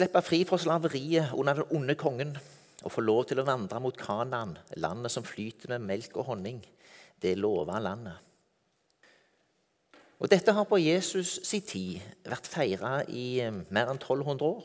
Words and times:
slippe 0.00 0.22
fri 0.24 0.40
fra 0.48 0.56
slaveriet 0.56 1.34
under 1.36 1.60
den 1.60 1.76
onde 1.76 1.96
kongen 1.98 2.32
og 2.80 2.92
få 2.94 3.02
lov 3.04 3.26
til 3.28 3.42
å 3.42 3.44
vandre 3.44 3.80
mot 3.84 3.96
Kanaan, 4.00 4.54
landet 4.80 5.12
som 5.12 5.26
flyter 5.26 5.74
med 5.74 5.84
melk 5.84 6.14
og 6.16 6.30
honning, 6.30 6.60
det 7.20 7.34
lova 7.36 7.76
landet. 7.82 8.16
Og 10.20 10.28
Dette 10.32 10.52
har 10.56 10.64
på 10.68 10.78
Jesus 10.80 11.38
sin 11.48 11.64
tid 11.64 12.00
vært 12.28 12.48
feira 12.48 13.00
i 13.08 13.40
eh, 13.44 13.52
mer 13.72 13.88
enn 13.92 14.00
1200 14.00 14.44
år. 14.44 14.64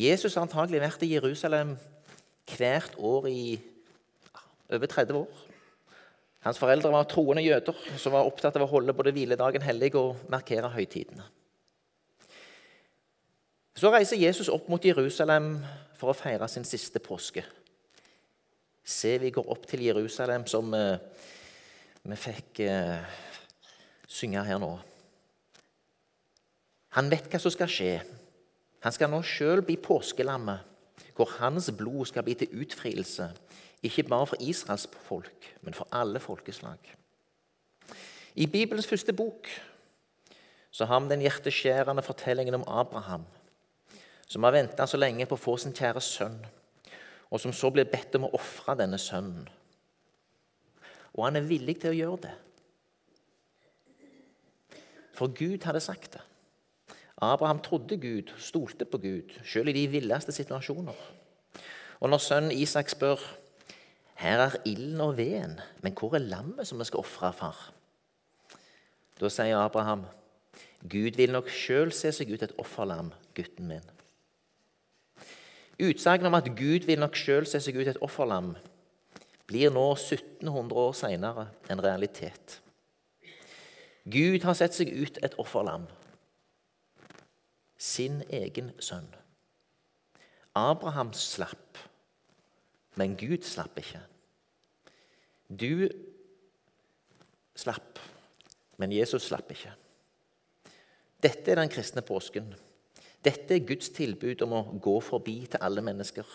Jesus 0.00 0.36
har 0.36 0.46
antagelig 0.46 0.80
vært 0.80 1.04
i 1.04 1.12
Jerusalem 1.12 1.74
hvert 2.54 2.96
år 2.96 3.28
i 3.28 3.42
over 4.72 4.88
30 4.88 5.20
år. 5.20 5.44
Hans 6.44 6.60
foreldre 6.60 6.92
var 6.92 7.08
troende 7.08 7.44
jøder 7.44 7.76
som 8.00 8.16
var 8.16 8.28
opptatt 8.28 8.56
av 8.56 8.64
å 8.64 8.70
holde 8.72 8.96
både 8.96 9.12
hviledagen 9.12 9.64
hellig 9.64 9.92
og 10.00 10.24
markere 10.32 10.72
høytidene. 10.72 11.28
Så 13.80 13.88
reiser 13.88 14.20
Jesus 14.20 14.50
opp 14.52 14.66
mot 14.68 14.84
Jerusalem 14.84 15.54
for 15.96 16.12
å 16.12 16.16
feire 16.16 16.44
sin 16.52 16.66
siste 16.68 17.00
påske. 17.00 17.46
Se, 18.84 19.14
vi 19.22 19.30
går 19.32 19.46
opp 19.48 19.64
til 19.70 19.86
Jerusalem, 19.86 20.44
som 20.50 20.68
eh, 20.76 20.98
vi 22.04 22.18
fikk 22.20 22.60
eh, 22.66 23.00
synge 24.04 24.42
her 24.44 24.60
nå. 24.60 24.74
Han 26.98 27.08
vet 27.08 27.30
hva 27.32 27.40
som 27.40 27.54
skal 27.54 27.72
skje. 27.72 27.94
Han 28.84 28.92
skal 28.92 29.12
nå 29.12 29.22
sjøl 29.24 29.64
bli 29.64 29.78
påskelammet, 29.80 30.60
hvor 31.16 31.32
hans 31.38 31.70
blod 31.72 32.10
skal 32.12 32.26
bli 32.26 32.36
til 32.36 32.52
utfrielse 32.60 33.30
ikke 33.86 34.04
bare 34.10 34.28
for 34.28 34.44
Israels 34.44 34.84
folk, 35.08 35.52
men 35.64 35.72
for 35.72 35.88
alle 35.96 36.20
folkeslag. 36.20 36.78
I 38.36 38.44
Bibelens 38.44 38.88
første 38.88 39.16
bok 39.16 39.48
så 40.70 40.84
har 40.84 41.00
vi 41.00 41.14
den 41.14 41.24
hjerteskjærende 41.24 42.04
fortellingen 42.04 42.60
om 42.60 42.68
Abraham, 42.68 43.24
som 44.30 44.46
har 44.46 44.54
venta 44.54 44.86
så 44.86 44.98
lenge 45.00 45.26
på 45.26 45.34
å 45.34 45.42
få 45.42 45.56
sin 45.58 45.74
kjære 45.74 46.02
sønn, 46.04 46.38
og 47.30 47.42
som 47.42 47.54
så 47.54 47.70
blir 47.74 47.88
bedt 47.90 48.14
om 48.18 48.28
å 48.28 48.34
ofre 48.38 48.76
denne 48.78 48.98
sønnen. 48.98 49.48
Og 51.16 51.24
han 51.26 51.38
er 51.40 51.48
villig 51.48 51.80
til 51.82 51.90
å 51.90 51.98
gjøre 51.98 52.20
det. 52.28 52.34
For 55.18 55.34
Gud 55.34 55.66
hadde 55.66 55.82
sagt 55.82 56.14
det. 56.14 56.22
Abraham 57.20 57.58
trodde 57.60 57.98
Gud, 58.00 58.30
stolte 58.40 58.86
på 58.88 59.02
Gud, 59.02 59.34
selv 59.44 59.68
i 59.68 59.76
de 59.76 59.88
villeste 59.92 60.32
situasjoner. 60.32 60.96
Og 62.00 62.08
når 62.08 62.22
sønnen 62.24 62.54
Isak 62.56 62.88
spør 62.88 63.20
her 64.20 64.46
er 64.46 64.56
ilden 64.64 65.00
og 65.04 65.18
veden, 65.18 65.58
men 65.82 65.96
hvor 65.96 66.14
er 66.16 66.24
lammet 66.24 66.68
som 66.68 66.80
vi 66.80 66.86
skal 66.88 67.02
ofre, 67.02 67.32
far? 67.36 67.58
Da 69.20 69.28
sier 69.28 69.60
Abraham, 69.60 70.06
Gud 70.80 71.18
vil 71.20 71.34
nok 71.34 71.50
sjøl 71.52 71.92
se 71.92 72.12
seg 72.14 72.32
ut 72.32 72.44
et 72.46 72.56
offerlam, 72.60 73.12
gutten 73.36 73.68
min. 73.68 73.84
Utsagnet 75.80 76.28
om 76.28 76.36
at 76.36 76.50
Gud 76.56 76.84
vil 76.88 77.00
nok 77.00 77.16
sjøl 77.16 77.46
se 77.48 77.60
seg 77.62 77.78
ut 77.80 77.88
et 77.88 78.00
offerlam, 78.04 78.52
blir 79.48 79.72
nå 79.72 79.86
1700 79.96 80.76
år 80.76 80.92
seinere 80.94 81.46
en 81.72 81.82
realitet. 81.82 82.60
Gud 84.10 84.44
har 84.44 84.56
sett 84.58 84.76
seg 84.76 84.92
ut 84.92 85.18
et 85.24 85.34
offerlam, 85.40 85.86
sin 87.80 88.20
egen 88.28 88.74
sønn. 88.82 89.08
Abraham 90.58 91.14
slapp, 91.16 91.78
men 93.00 93.16
Gud 93.16 93.46
slapp 93.46 93.78
ikke. 93.80 94.02
Du 95.48 95.88
slapp, 97.56 97.98
men 98.76 98.92
Jesus 98.92 99.30
slapp 99.30 99.50
ikke. 99.54 99.72
Dette 101.20 101.52
er 101.52 101.60
den 101.60 101.72
kristne 101.72 102.04
påsken. 102.04 102.52
Dette 103.24 103.54
er 103.54 103.66
Guds 103.68 103.90
tilbud 103.92 104.40
om 104.46 104.54
å 104.56 104.62
gå 104.80 104.96
forbi 105.04 105.42
til 105.50 105.60
alle 105.60 105.84
mennesker 105.84 106.28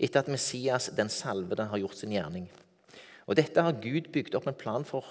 etter 0.00 0.22
at 0.22 0.30
Messias, 0.32 0.88
den 0.96 1.12
salvede, 1.12 1.68
har 1.68 1.82
gjort 1.82 1.98
sin 2.00 2.14
gjerning. 2.14 2.48
Og 3.28 3.36
Dette 3.36 3.62
har 3.62 3.80
Gud 3.82 4.08
bygd 4.14 4.38
opp 4.38 4.48
en 4.48 4.56
plan 4.56 4.86
for, 4.88 5.04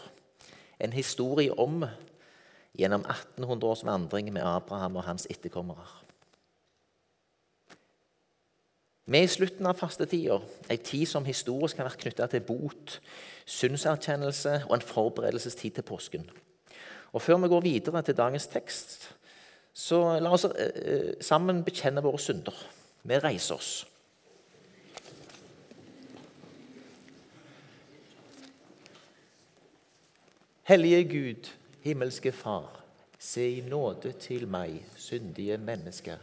en 0.81 0.95
historie 0.95 1.53
om, 1.53 1.83
gjennom 2.79 3.05
1800 3.05 3.69
års 3.69 3.85
vandring 3.85 4.31
med 4.33 4.45
Abraham 4.45 4.97
og 4.97 5.05
hans 5.05 5.27
etterkommere. 5.29 5.85
Vi 9.09 9.17
er 9.17 9.25
i 9.25 9.31
slutten 9.31 9.65
av 9.65 9.77
fastetida, 9.77 10.37
ei 10.69 10.77
tid 10.77 11.09
som 11.09 11.25
historisk 11.25 11.79
har 11.79 11.87
vært 11.89 12.01
knytta 12.03 12.27
til 12.29 12.43
bot, 12.45 12.99
synserkjennelse 13.49 14.67
og 14.67 14.75
en 14.75 14.85
forberedelsestid 14.85 15.79
til 15.79 15.85
påsken. 15.85 16.27
Og 17.09 17.21
Før 17.25 17.41
vi 17.41 17.49
går 17.49 17.65
videre 17.65 18.03
til 18.05 18.17
dagens 18.17 18.45
tekst, 18.47 19.09
så 19.73 20.19
la 20.19 20.31
oss 20.35 20.45
eh, 20.45 21.15
sammen 21.21 21.63
bekjenne 21.63 22.03
våre 22.03 22.19
synder. 22.21 22.55
Vi 23.03 23.19
reiser 23.19 23.55
oss. 23.55 23.73
Hellige 30.69 31.03
Gud, 31.09 31.47
himmelske 31.81 32.31
Far, 32.31 32.83
se 33.19 33.47
i 33.57 33.61
nåde 33.65 34.11
til 34.21 34.45
meg, 34.47 34.83
syndige 34.97 35.57
mennesker 35.57 36.19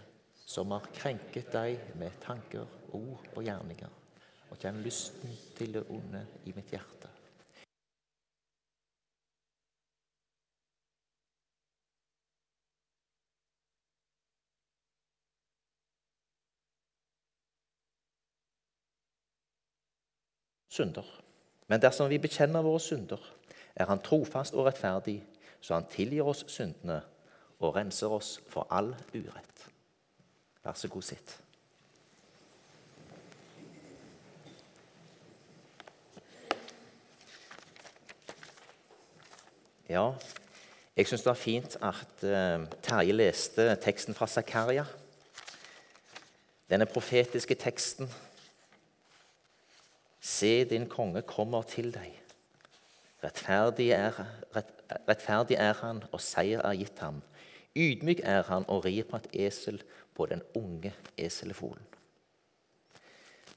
som 0.47 0.71
har 0.71 0.87
krenket 0.95 1.51
deg 1.51 1.81
med 1.99 2.15
tanker, 2.23 2.63
ord 2.95 3.25
og 3.35 3.43
gjerninger, 3.43 3.91
og 4.47 4.63
kjenn 4.63 4.79
lysten 4.85 5.35
til 5.59 5.75
det 5.75 5.83
onde 5.91 6.23
i 6.47 6.55
mitt 6.55 6.71
hjerte. 6.71 7.11
Synder. 20.77 21.07
Men 21.69 21.81
dersom 21.81 22.11
vi 22.11 22.19
bekjenner 22.21 22.65
våre 22.65 22.81
synder, 22.81 23.23
er 23.77 23.89
Han 23.89 24.03
trofast 24.05 24.55
og 24.55 24.67
rettferdig, 24.67 25.23
så 25.61 25.75
Han 25.75 25.89
tilgir 25.91 26.29
oss 26.29 26.45
syndene 26.53 27.01
og 27.61 27.77
renser 27.77 28.13
oss 28.13 28.37
for 28.49 28.69
all 28.71 28.93
urett. 29.15 29.67
Vær 30.65 30.77
så 30.77 30.89
god, 30.89 31.03
sitt. 31.03 31.39
Ja, 39.89 40.11
jeg 40.97 41.07
syns 41.07 41.23
det 41.23 41.31
var 41.31 41.39
fint 41.39 41.77
at 41.85 42.25
uh, 42.27 42.67
Terje 42.83 43.15
leste 43.15 43.69
teksten 43.81 44.17
fra 44.19 44.27
Zakaria. 44.27 44.85
Denne 46.71 46.89
profetiske 46.91 47.55
teksten. 47.55 48.11
Se, 50.37 50.65
din 50.69 50.85
konge 50.89 51.23
kommer 51.23 51.63
til 51.63 51.89
deg. 51.95 52.13
Rettferdig 53.25 53.89
er, 53.97 54.19
rett, 54.53 54.73
rettferdig 55.09 55.57
er 55.57 55.73
han, 55.81 56.03
og 56.13 56.21
seier 56.21 56.61
er 56.61 56.77
gitt 56.77 57.01
ham. 57.01 57.23
Ydmyk 57.77 58.21
er 58.25 58.43
han 58.51 58.67
og 58.69 58.85
rir 58.85 59.07
på 59.09 59.17
et 59.17 59.31
esel, 59.47 59.81
på 60.17 60.27
den 60.29 60.43
unge 60.57 60.93
eselfolen. 61.17 61.85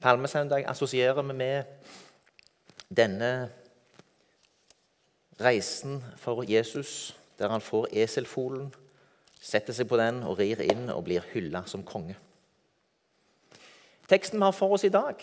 Palmesøndag 0.00 0.64
assosierer 0.68 1.20
vi 1.22 1.36
med 1.36 1.64
denne 2.96 3.50
reisen 5.40 6.00
for 6.16 6.44
Jesus, 6.48 7.16
der 7.38 7.48
han 7.48 7.60
får 7.60 7.88
eselfolen, 7.92 8.72
setter 9.40 9.76
seg 9.76 9.88
på 9.88 10.00
den 10.00 10.22
og 10.24 10.38
rir 10.40 10.64
inn 10.64 10.88
og 10.92 11.04
blir 11.04 11.28
hylla 11.34 11.66
som 11.68 11.84
konge. 11.84 12.16
Teksten 14.08 14.40
vi 14.40 14.48
har 14.48 14.56
for 14.56 14.76
oss 14.76 14.84
i 14.84 14.92
dag, 14.92 15.20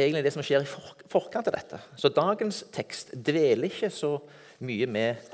er 0.00 0.06
egentlig 0.06 0.24
det 0.24 0.32
som 0.32 0.44
skjer 0.44 0.64
i 0.64 0.70
forkant 1.12 1.48
av 1.50 1.56
dette. 1.56 1.80
Så 2.00 2.08
dagens 2.08 2.62
tekst 2.72 3.12
dveler 3.12 3.68
ikke 3.68 3.90
så 3.92 4.14
mye 4.64 4.88
med 4.88 5.32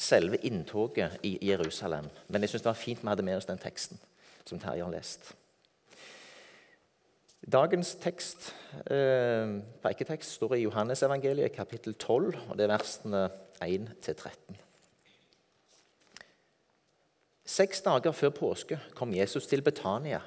selve 0.00 0.38
inntoget 0.46 1.18
i 1.26 1.36
Jerusalem. 1.50 2.08
Men 2.28 2.42
jeg 2.42 2.54
syns 2.54 2.64
det 2.64 2.70
var 2.70 2.78
fint 2.78 3.02
vi 3.02 3.10
hadde 3.10 3.26
med 3.26 3.40
oss 3.40 3.48
den 3.50 3.60
teksten 3.60 4.00
som 4.46 4.60
Terje 4.60 4.84
har 4.84 4.94
lest. 4.94 5.32
Dagens 7.50 7.94
tekst, 7.96 8.52
eh, 8.86 9.58
preiketekst 9.82 10.36
står 10.36 10.54
i 10.54 10.64
Johannesevangeliet 10.66 11.54
kapittel 11.54 11.94
12, 11.94 12.34
og 12.50 12.56
det 12.56 12.66
er 12.66 12.76
versene 12.76 13.30
1-13. 13.60 14.58
Seks 17.44 17.80
dager 17.80 18.12
før 18.12 18.30
påske 18.30 18.78
kom 18.94 19.14
Jesus 19.14 19.46
til 19.46 19.62
Betania, 19.62 20.20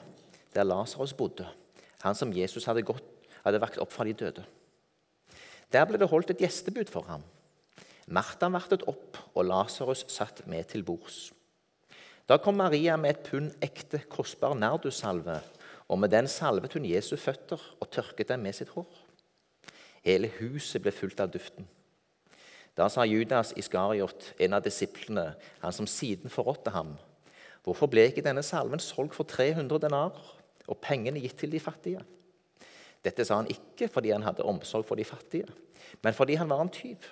der 0.55 0.63
Lasarus 0.63 1.13
bodde, 1.13 1.47
han 2.01 2.15
som 2.15 2.33
Jesus 2.33 2.65
hadde, 2.65 2.81
gått, 2.81 3.12
hadde 3.43 3.61
vakt 3.61 3.79
opp 3.81 3.91
fra 3.93 4.05
de 4.07 4.15
døde. 4.17 4.43
Der 5.73 5.85
ble 5.89 5.99
det 5.99 6.09
holdt 6.11 6.33
et 6.33 6.41
gjestebud 6.43 6.91
for 6.91 7.07
ham. 7.09 7.23
Martha 8.07 8.49
vartet 8.51 8.83
opp, 8.89 9.17
og 9.33 9.47
Lasarus 9.47 10.03
satt 10.11 10.43
med 10.47 10.67
til 10.71 10.83
bords. 10.83 11.31
Da 12.27 12.37
kom 12.39 12.59
Maria 12.59 12.95
med 12.99 13.15
et 13.15 13.23
pund 13.27 13.51
ekte, 13.63 14.03
kostbar 14.11 14.55
nardussalve, 14.55 15.39
og 15.91 15.99
med 15.99 16.11
den 16.13 16.27
salvet 16.31 16.75
hun 16.77 16.87
Jesu 16.87 17.15
føtter 17.19 17.61
og 17.79 17.89
tørket 17.91 18.29
dem 18.31 18.43
med 18.43 18.55
sitt 18.55 18.71
hår. 18.75 18.87
Hele 20.03 20.29
huset 20.39 20.83
ble 20.83 20.91
fullt 20.95 21.23
av 21.23 21.31
duften. 21.31 21.67
Da 22.75 22.87
sa 22.89 23.03
Judas 23.05 23.53
Iskariot, 23.59 24.33
en 24.39 24.55
av 24.57 24.63
disiplene, 24.65 25.33
han 25.61 25.75
som 25.75 25.87
siden 25.87 26.31
forrådte 26.31 26.73
ham, 26.73 26.95
Hvorfor 27.63 27.87
ble 27.87 28.09
ikke 28.09 28.23
denne 28.25 28.43
salven 28.43 28.81
solgt 28.83 29.15
for 29.15 29.27
300 29.29 29.79
denarer 29.85 30.31
og 30.67 30.79
pengene 30.83 31.21
gitt 31.23 31.37
til 31.39 31.53
de 31.53 31.61
fattige? 31.63 32.01
Dette 33.03 33.25
sa 33.27 33.41
han 33.41 33.51
ikke 33.51 33.89
fordi 33.91 34.13
han 34.13 34.23
hadde 34.23 34.45
omsorg 34.47 34.85
for 34.87 34.99
de 34.99 35.05
fattige, 35.07 35.49
men 36.03 36.15
fordi 36.15 36.37
han 36.39 36.49
var 36.49 36.63
en 36.63 36.71
tyv. 36.73 37.03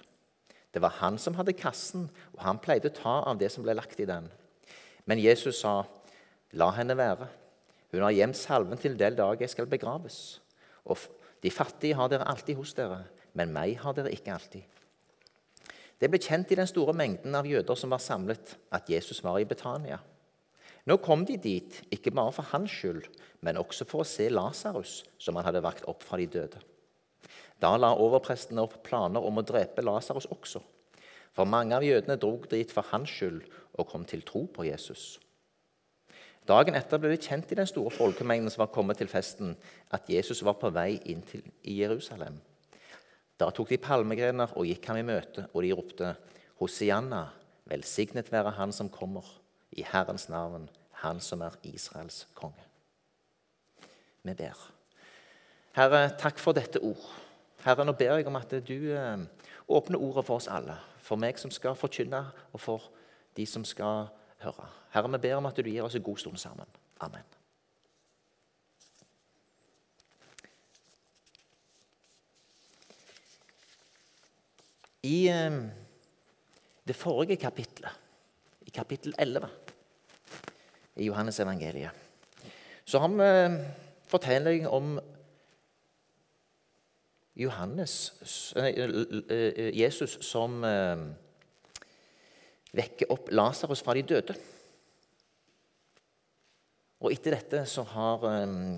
Det 0.72 0.82
var 0.82 0.96
han 1.02 1.18
som 1.20 1.36
hadde 1.36 1.58
kassen, 1.58 2.08
og 2.34 2.44
han 2.46 2.60
pleide 2.64 2.92
å 2.92 2.96
ta 2.96 3.18
av 3.28 3.40
det 3.40 3.52
som 3.52 3.66
ble 3.66 3.76
lagt 3.76 4.00
i 4.00 4.08
den. 4.08 4.30
Men 5.06 5.20
Jesus 5.20 5.60
sa, 5.60 5.84
'La 6.54 6.72
henne 6.72 6.98
være. 6.98 7.28
Hun 7.92 8.02
har 8.02 8.12
gjemt 8.12 8.38
salven 8.38 8.78
til 8.78 8.98
den 8.98 9.16
dag 9.16 9.42
jeg 9.42 9.50
skal 9.50 9.66
begraves.' 9.66 10.40
Og 10.86 10.98
de 11.44 11.52
fattige 11.52 11.96
har 11.96 12.08
dere 12.08 12.28
alltid 12.28 12.56
hos 12.56 12.74
dere, 12.74 13.04
men 13.34 13.54
meg 13.54 13.78
har 13.80 13.94
dere 13.94 14.12
ikke 14.12 14.34
alltid. 14.34 14.64
Det 16.02 16.10
ble 16.10 16.20
kjent 16.20 16.52
i 16.52 16.56
den 16.56 16.68
store 16.68 16.94
mengden 16.94 17.36
av 17.36 17.46
jøder 17.46 17.76
som 17.78 17.90
var 17.94 18.02
samlet, 18.02 18.58
at 18.72 18.90
Jesus 18.90 19.24
var 19.24 19.38
i 19.40 19.46
Betania. 19.46 20.00
Nå 20.90 20.98
kom 20.98 21.26
de 21.26 21.38
dit, 21.38 21.78
ikke 21.94 22.14
bare 22.16 22.34
for 22.34 22.50
hans 22.54 22.74
skyld, 22.74 23.06
men 23.46 23.60
også 23.62 23.86
for 23.90 24.02
å 24.02 24.08
se 24.08 24.30
Lasarus, 24.34 25.02
som 25.22 25.38
han 25.38 25.46
hadde 25.46 25.64
vakt 25.66 25.86
opp 25.90 26.06
fra 26.06 26.18
de 26.18 26.28
døde. 26.30 26.62
Da 27.62 27.76
la 27.78 27.92
overprestene 27.94 28.64
opp 28.64 28.80
planer 28.86 29.22
om 29.22 29.38
å 29.38 29.46
drepe 29.46 29.86
Lasarus 29.86 30.30
også. 30.34 30.64
For 31.32 31.48
mange 31.48 31.78
av 31.78 31.86
jødene 31.86 32.18
drog 32.20 32.48
dit 32.52 32.72
for 32.74 32.88
hans 32.92 33.12
skyld 33.14 33.44
og 33.78 33.88
kom 33.92 34.08
til 34.10 34.26
tro 34.28 34.48
på 34.52 34.66
Jesus. 34.68 35.20
Dagen 36.50 36.76
etter 36.76 36.98
ble 36.98 37.14
det 37.14 37.22
kjent 37.22 37.52
i 37.54 37.58
den 37.60 37.70
store 37.70 37.94
folkemengden 37.94 38.50
som 38.50 38.64
var 38.64 38.72
kommet 38.74 38.98
til 38.98 39.10
festen, 39.12 39.54
at 39.94 40.10
Jesus 40.10 40.42
var 40.44 40.58
på 40.60 40.72
vei 40.74 40.96
inn 41.14 41.22
til 41.22 41.46
Jerusalem. 41.62 42.40
Da 43.38 43.52
tok 43.54 43.70
de 43.70 43.80
palmegrener 43.82 44.52
og 44.58 44.66
gikk 44.66 44.90
ham 44.90 45.00
i 45.00 45.06
møte, 45.06 45.46
og 45.54 45.62
de 45.64 45.72
ropte, 45.78 46.16
Hosianna, 46.62 47.28
velsignet 47.70 48.34
være 48.34 48.58
Han 48.58 48.74
som 48.74 48.90
kommer, 48.90 49.26
i 49.72 49.86
Herrens 49.88 50.30
navn, 50.30 50.70
Han 51.02 51.20
som 51.20 51.42
er 51.42 51.56
Israels 51.64 52.28
konge. 52.36 52.62
Vi 54.24 54.34
ber. 54.34 54.58
Herre, 55.74 56.12
takk 56.20 56.40
for 56.40 56.54
dette 56.54 56.82
ord. 56.84 57.08
Herre, 57.64 57.86
nå 57.86 57.96
ber 57.98 58.20
jeg 58.20 58.28
om 58.30 58.38
at 58.38 58.54
du 58.68 58.92
eh, 58.94 59.24
åpner 59.72 60.02
ordet 60.02 60.26
for 60.28 60.38
oss 60.38 60.50
alle. 60.52 60.76
For 61.02 61.18
meg 61.18 61.40
som 61.42 61.52
skal 61.52 61.78
forkynne, 61.80 62.22
og 62.54 62.62
for 62.62 62.92
de 63.38 63.46
som 63.50 63.66
skal 63.66 64.12
høre. 64.44 64.68
Herre, 64.94 65.12
vi 65.16 65.22
ber 65.24 65.40
om 65.40 65.50
at 65.50 65.58
du 65.58 65.70
gir 65.70 65.86
oss 65.86 65.96
en 65.98 66.06
god 66.06 66.22
stund 66.22 66.38
sammen. 66.38 66.70
Amen. 67.02 67.26
I 75.02 75.18
eh, 75.34 75.58
det 76.88 76.96
forrige 76.96 77.40
kapitlet, 77.42 77.90
i 78.62 78.70
kapittel 78.70 79.16
11 79.18 79.50
i 80.96 81.08
Johannes 81.08 81.40
evangeliet, 81.40 81.92
så 82.86 83.00
har 83.00 83.12
vi 83.14 83.28
eh, 83.28 83.58
fortelling 84.12 84.68
om 84.68 85.00
Johannes, 87.36 87.94
eh, 88.60 89.78
Jesus 89.78 90.18
som 90.26 90.60
vekker 92.72 93.12
opp 93.12 93.32
Lasarus 93.32 93.84
fra 93.84 93.96
de 93.96 94.04
døde. 94.04 94.36
Og 97.02 97.12
Etter 97.16 97.36
dette 97.36 97.64
så 97.66 97.84
har 97.96 98.28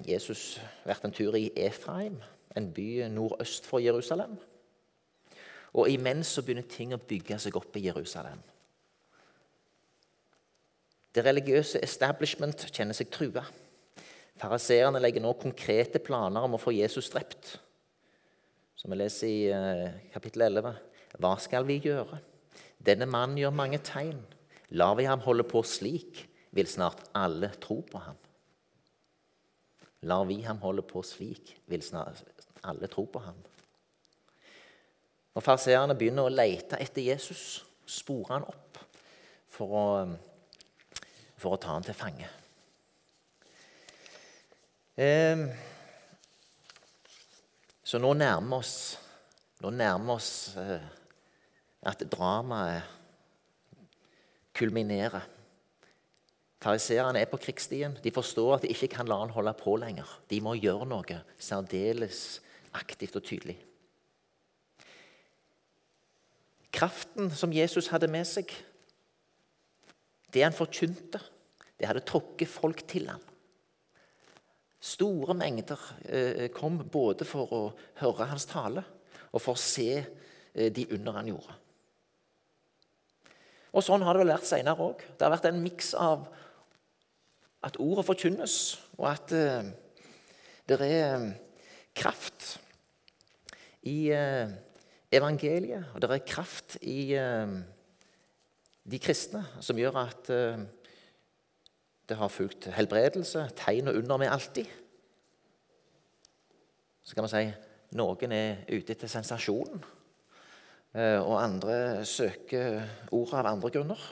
Jesus 0.08 0.60
vært 0.86 1.06
en 1.06 1.14
tur 1.14 1.36
i 1.36 1.50
Efraim, 1.58 2.22
en 2.56 2.70
by 2.74 3.10
nordøst 3.12 3.66
for 3.68 3.84
Jerusalem. 3.84 4.38
Og 5.74 5.90
imens 5.90 6.28
så 6.36 6.44
begynner 6.46 6.70
ting 6.70 6.94
å 6.94 7.02
bygge 7.02 7.40
seg 7.42 7.56
opp 7.58 7.78
i 7.78 7.88
Jerusalem. 7.88 8.42
Det 11.14 11.22
religiøse 11.26 11.82
establishment 11.86 12.66
kjenner 12.74 12.98
seg 12.98 13.12
trua. 13.14 13.44
Fariseerne 14.42 15.02
legger 15.02 15.22
nå 15.22 15.36
konkrete 15.38 16.02
planer 16.02 16.46
om 16.46 16.58
å 16.58 16.62
få 16.62 16.74
Jesus 16.74 17.12
drept. 17.14 17.54
Som 18.76 18.92
vi 18.92 18.98
leser 18.98 19.30
i 19.30 19.42
uh, 19.54 19.94
kapittel 20.14 20.48
11. 20.50 20.74
Hva 21.22 21.36
skal 21.42 21.68
vi 21.70 21.78
gjøre? 21.84 22.18
Denne 22.84 23.06
mannen 23.08 23.38
gjør 23.40 23.54
mange 23.56 23.80
tegn. 23.86 24.18
Lar 24.74 24.98
vi 24.98 25.06
ham 25.06 25.22
holde 25.24 25.46
på 25.46 25.62
slik, 25.68 26.26
vil 26.52 26.68
snart 26.68 27.06
alle 27.16 27.52
tro 27.62 27.80
på 27.86 28.02
ham. 28.02 28.18
Lar 30.10 30.26
vi 30.28 30.42
ham 30.44 30.60
holde 30.66 30.84
på 30.84 31.04
slik, 31.06 31.54
vil 31.70 31.86
snart 31.86 32.26
alle 32.66 32.90
tro 32.92 33.06
på 33.06 33.22
ham. 33.24 33.38
Når 35.34 35.46
farseerne 35.46 35.96
begynner 35.98 36.28
å 36.28 36.34
lete 36.34 36.82
etter 36.82 37.06
Jesus, 37.06 37.64
sporer 37.86 38.36
han 38.36 38.50
opp 38.50 38.82
for 39.54 39.78
å, 39.78 39.86
for 41.44 41.58
å 41.58 41.62
ta 41.62 41.76
ham 41.76 41.84
til 41.86 41.98
fange. 41.98 42.30
Så 47.84 48.00
nå 48.02 48.14
nærmer 48.16 48.62
oss, 48.62 48.76
nå 49.62 49.70
nærmer 49.74 50.16
oss 50.16 50.54
eh, 50.58 50.86
at 51.86 52.04
dramaet 52.10 52.88
kulminerer. 54.56 55.26
Fariseerne 56.64 57.20
er 57.20 57.28
på 57.28 57.42
krigsstien. 57.44 57.98
De 58.00 58.14
forstår 58.14 58.56
at 58.56 58.64
de 58.64 58.72
ikke 58.72 58.94
kan 58.96 59.10
la 59.10 59.20
han 59.20 59.34
holde 59.36 59.54
på 59.60 59.76
lenger. 59.82 60.08
De 60.32 60.40
må 60.42 60.56
gjøre 60.56 60.88
noe 60.88 61.20
særdeles 61.36 62.40
aktivt 62.74 63.18
og 63.20 63.26
tydelig. 63.28 63.58
Kraften 66.74 67.30
som 67.36 67.54
Jesus 67.54 67.92
hadde 67.94 68.10
med 68.10 68.26
seg, 68.26 68.50
det 70.34 70.42
han 70.42 70.56
forkynte, 70.56 71.20
det 71.80 71.90
hadde 71.90 72.06
trukket 72.08 72.50
folk 72.50 72.84
til 72.88 73.10
ham. 73.12 73.22
Store 74.84 75.36
mengder 75.38 75.80
eh, 76.12 76.50
kom 76.52 76.82
både 76.92 77.26
for 77.28 77.52
å 77.56 77.62
høre 78.02 78.28
hans 78.28 78.46
tale 78.50 78.84
og 79.32 79.40
for 79.42 79.56
å 79.56 79.62
se 79.62 79.90
eh, 79.96 80.70
de 80.76 80.86
under 80.92 81.16
han 81.20 81.30
gjorde. 81.32 81.56
Og 83.74 83.86
sånn 83.86 84.04
har 84.06 84.14
det 84.14 84.26
vel 84.26 84.34
vært 84.36 84.50
seinere 84.50 84.86
òg. 84.86 85.06
Det 85.18 85.26
har 85.26 85.34
vært 85.34 85.48
en 85.50 85.64
miks 85.64 85.94
av 85.98 86.28
at 87.64 87.80
ordet 87.82 88.04
forkynnes, 88.06 88.58
og 89.00 89.08
at 89.08 89.32
uh, 89.34 89.64
det 90.68 90.78
er 90.84 91.30
kraft 91.96 92.58
i 93.88 94.12
evangeliet, 94.12 95.88
og 95.94 96.04
det 96.04 96.10
er 96.12 96.28
kraft 96.28 96.76
i 96.84 97.16
de 98.84 99.00
kristne 99.04 99.42
som 99.64 99.80
gjør 99.80 100.00
at 100.04 100.32
det 102.14 102.20
har 102.22 102.30
fulgt 102.30 102.68
helbredelse, 102.70 103.48
tegn 103.58 103.90
og 103.90 103.98
under 103.98 104.20
med 104.22 104.30
alltid. 104.30 104.70
Så 107.04 107.16
kan 107.16 107.26
man 107.26 107.32
si 107.34 107.48
noen 107.98 108.36
er 108.36 108.62
ute 108.70 108.94
etter 108.94 109.10
sensasjonen. 109.10 109.82
Eh, 110.94 111.18
og 111.18 111.40
andre 111.42 112.06
søker 112.06 112.84
ordet 113.10 113.40
av 113.40 113.50
andre 113.50 113.72
grunner. 113.74 114.04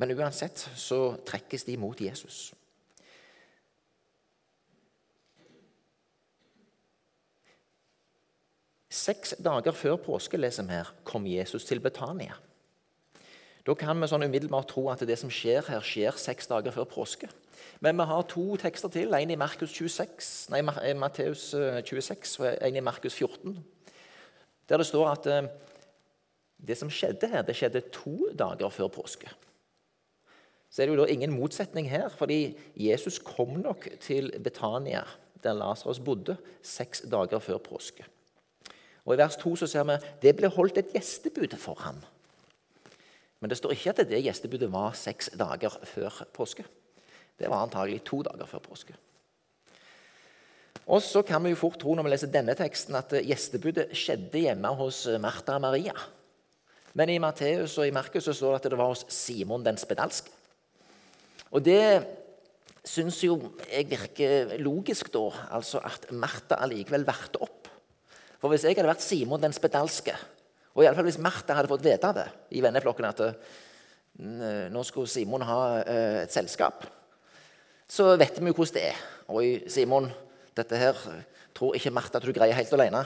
Men 0.00 0.14
uansett 0.16 0.64
så 0.80 1.18
trekkes 1.28 1.68
de 1.68 1.76
mot 1.78 2.00
Jesus. 2.00 2.48
Seks 8.88 9.36
dager 9.42 9.76
før 9.76 10.00
påske 10.00 10.40
leser 10.40 10.64
vi 10.64 10.78
her, 10.78 10.90
kom 11.04 11.28
Jesus 11.28 11.68
til 11.68 11.82
Betania. 11.84 12.40
Da 13.64 13.72
kan 13.78 13.96
vi 13.96 14.08
sånn 14.10 14.26
umiddelbart 14.26 14.68
tro 14.74 14.90
at 14.92 15.02
det 15.08 15.16
som 15.16 15.30
skjer 15.32 15.64
her, 15.70 15.84
skjer 15.84 16.18
seks 16.20 16.50
dager 16.50 16.74
før 16.74 16.88
påske. 16.90 17.30
Men 17.80 17.96
vi 17.96 18.04
har 18.10 18.26
to 18.28 18.44
tekster 18.60 18.92
til, 18.92 19.14
en 19.16 19.32
i 19.32 19.38
Markus 19.40 19.72
26, 19.72 20.32
nei, 20.52 20.60
Matteus 21.00 21.50
26 21.56 22.36
og 22.42 22.50
en 22.52 22.76
i 22.76 22.84
Markus 22.84 23.16
14, 23.16 23.56
der 24.68 24.80
det 24.80 24.88
står 24.88 25.08
at 25.10 25.28
eh, 25.32 25.48
det 26.64 26.76
som 26.80 26.92
skjedde 26.92 27.28
her, 27.32 27.44
det 27.44 27.56
skjedde 27.56 27.84
to 27.92 28.30
dager 28.36 28.72
før 28.72 28.92
påske. 28.92 29.32
Så 30.68 30.82
er 30.82 30.88
det 30.88 30.96
jo 30.96 31.02
da 31.04 31.10
ingen 31.12 31.32
motsetning 31.32 31.88
her, 31.88 32.08
fordi 32.12 32.56
Jesus 32.76 33.20
kom 33.22 33.60
nok 33.62 33.86
til 34.00 34.32
Betania, 34.44 35.04
der 35.44 35.56
Lasarus 35.56 36.00
bodde, 36.04 36.36
seks 36.62 37.04
dager 37.08 37.40
før 37.40 37.60
påske. 37.64 38.04
Og 39.04 39.14
I 39.14 39.20
vers 39.20 39.36
2 39.40 39.56
så 39.60 39.68
ser 39.68 39.84
vi 39.88 39.98
det 40.22 40.32
ble 40.36 40.48
holdt 40.52 40.80
et 40.80 40.92
gjestebud 40.96 41.56
for 41.60 41.80
ham. 41.84 42.00
Men 43.44 43.52
det 43.52 43.58
står 43.60 43.74
ikke 43.74 43.92
at 43.92 43.98
det 44.08 44.22
gjestebudet 44.24 44.70
var 44.72 44.94
seks 44.96 45.34
dager 45.36 45.74
før 45.84 46.22
påske. 46.32 46.64
Det 47.36 47.50
var 47.52 47.66
antagelig 47.66 48.00
to 48.08 48.22
dager 48.24 48.48
før 48.48 48.62
påske. 48.64 48.94
Og 50.88 51.02
så 51.04 51.20
kan 51.28 51.44
vi 51.44 51.52
jo 51.52 51.58
fort 51.60 51.76
tro 51.80 51.92
når 51.92 52.06
vi 52.06 52.12
leser 52.14 52.32
denne 52.32 52.54
teksten, 52.56 52.96
at 52.96 53.12
gjestebudet 53.12 53.90
skjedde 53.92 54.46
hjemme 54.46 54.72
hos 54.80 55.02
Martha 55.20 55.58
og 55.58 55.64
Maria. 55.66 55.92
Men 56.96 57.12
i 57.12 57.20
Matteus 57.20 57.76
og 57.76 57.88
i 57.88 57.92
Markus 57.92 58.30
står 58.32 58.54
det 58.54 58.62
at 58.62 58.72
det 58.72 58.80
var 58.80 58.92
hos 58.94 59.04
Simon 59.12 59.64
den 59.66 59.76
spedalske. 59.76 60.32
Og 61.52 61.60
det 61.68 61.84
syns 62.80 63.20
jo 63.26 63.36
jeg 63.68 63.90
virker 63.92 64.56
logisk, 64.64 65.12
da, 65.12 65.28
altså 65.52 65.84
at 65.84 66.08
Martha 66.16 66.62
allikevel 66.64 67.04
varte 67.04 67.44
opp. 67.44 67.68
For 68.40 68.48
hvis 68.48 68.64
jeg 68.64 68.78
hadde 68.78 68.88
vært 68.88 69.04
Simon 69.04 69.44
den 69.44 69.52
spedalske, 69.52 70.16
og 70.74 70.82
i 70.82 70.88
alle 70.88 70.98
fall 70.98 71.06
hvis 71.06 71.22
Martha 71.22 71.54
hadde 71.54 71.70
fått 71.70 71.84
vite 71.86 72.10
det 72.16 72.26
i 72.54 72.62
venneflokken 72.64 73.08
at 73.10 73.24
Nå 74.14 74.82
skulle 74.86 75.10
Simon 75.10 75.42
ha 75.42 75.58
eh, 75.80 76.20
et 76.22 76.30
selskap. 76.30 76.84
Så 77.90 78.12
vet 78.14 78.36
vi 78.38 78.52
jo 78.52 78.54
hvordan 78.54 78.76
det 78.76 78.84
er. 78.92 79.00
Oi, 79.34 79.46
Simon, 79.66 80.06
dette 80.54 80.78
her 80.78 81.00
tror 81.54 81.74
ikke 81.74 81.90
Martha 81.90 82.20
at 82.20 82.26
du 82.26 82.30
greier 82.30 82.54
helt 82.54 82.74
alene. 82.76 83.00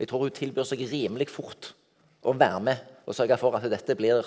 Jeg 0.00 0.08
tror 0.08 0.24
hun 0.24 0.32
tilbyr 0.32 0.64
seg 0.64 0.80
rimelig 0.88 1.28
fort 1.32 1.74
å 2.24 2.32
være 2.32 2.62
med 2.64 2.94
og 3.04 3.16
sørge 3.16 3.36
for 3.36 3.56
at 3.58 3.66
dette 3.68 3.96
blir 3.98 4.24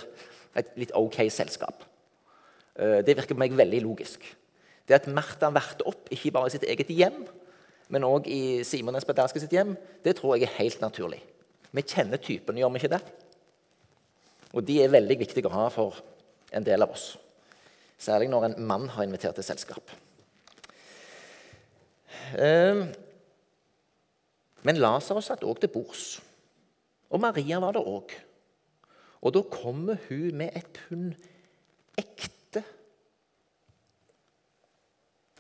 et 0.58 0.70
litt 0.77 0.94
ok 0.94 1.24
selskap. 1.34 1.82
Eh, 2.77 3.01
det 3.01 3.18
virker 3.18 3.34
på 3.34 3.42
meg 3.42 3.58
veldig 3.58 3.82
logisk. 3.88 4.22
Det 4.88 4.96
at 4.96 5.10
Martha 5.10 5.50
verter 5.51 5.89
opp, 5.89 6.06
ikke 6.13 6.32
bare 6.38 6.51
i 6.51 6.54
sitt 6.54 6.68
eget 6.70 6.94
hjem, 6.94 7.24
men 7.89 8.06
òg 8.06 8.30
i 8.30 8.62
Simon 8.68 8.96
Espedanske 9.00 9.42
sitt 9.42 9.58
hjem, 9.58 9.74
det 10.06 10.20
tror 10.20 10.38
jeg 10.38 10.48
er 10.48 10.60
helt 10.60 10.86
naturlig. 10.86 11.24
Vi 11.76 11.84
kjenner 11.84 12.22
typene, 12.22 12.62
gjør 12.62 12.74
vi 12.74 12.82
ikke 12.82 12.94
det? 12.96 13.02
Og 14.56 14.64
de 14.66 14.80
er 14.82 14.94
veldig 14.94 15.18
viktige 15.20 15.50
å 15.50 15.56
ha 15.56 15.68
for 15.74 16.00
en 16.56 16.66
del 16.66 16.86
av 16.86 16.94
oss. 16.96 17.10
Særlig 18.00 18.30
når 18.32 18.48
en 18.48 18.62
mann 18.70 18.88
har 18.94 19.06
invitert 19.06 19.36
til 19.38 19.46
selskap. 19.46 19.92
Ehm, 22.38 22.88
men 24.68 24.80
Lasarus 24.82 25.30
satt 25.32 25.46
òg 25.48 25.62
til 25.62 25.72
bords. 25.74 26.06
Og 27.10 27.22
Maria 27.24 27.60
var 27.64 27.76
det 27.76 27.84
òg. 27.84 28.16
Og 29.22 29.34
da 29.34 29.44
kommer 29.52 30.00
hun 30.10 30.38
med 30.38 30.56
et 30.56 30.68
pund 30.76 31.14
ekte, 31.98 32.64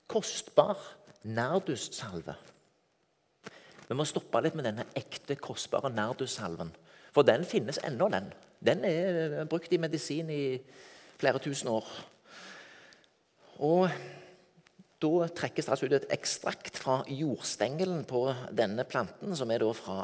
kostbar 0.07 0.79
nardussalve. 1.27 2.35
Vi 3.87 3.95
må 3.95 4.05
stoppe 4.07 4.41
litt 4.43 4.57
med 4.57 4.67
denne 4.67 4.85
ekte, 4.99 5.37
kostbare 5.39 5.91
nerdussalven. 5.93 6.73
For 7.15 7.27
den 7.27 7.45
finnes 7.47 7.79
ennå, 7.87 8.09
den. 8.11 8.29
Den 8.59 8.83
er 8.87 9.47
brukt 9.49 9.71
i 9.73 9.79
medisin 9.79 10.29
i 10.33 10.57
flere 11.17 11.39
tusen 11.41 11.71
år. 11.71 11.87
Og 13.63 13.87
da 15.01 15.29
trekkes 15.37 15.67
det 15.67 15.73
altså 15.73 15.87
ut 15.87 15.95
et 15.97 16.11
ekstrakt 16.13 16.77
fra 16.81 16.99
jordstengelen 17.09 18.03
på 18.09 18.25
denne 18.55 18.85
planten, 18.89 19.35
som 19.37 19.51
er 19.53 19.63
da 19.63 19.71
fra 19.77 19.97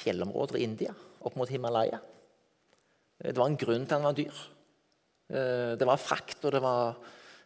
fjellområder 0.00 0.58
i 0.58 0.64
India, 0.64 0.94
opp 1.20 1.36
mot 1.36 1.50
Himalaya. 1.50 2.00
Det 3.20 3.36
var 3.36 3.50
en 3.50 3.60
grunn 3.60 3.84
til 3.84 3.94
at 3.94 3.98
den 3.98 4.08
var 4.08 4.16
dyr. 4.16 4.44
Eh, 5.30 5.72
det 5.78 5.88
var 5.88 6.00
frakt, 6.00 6.40
og 6.44 6.54
det 6.54 6.62
var 6.64 6.96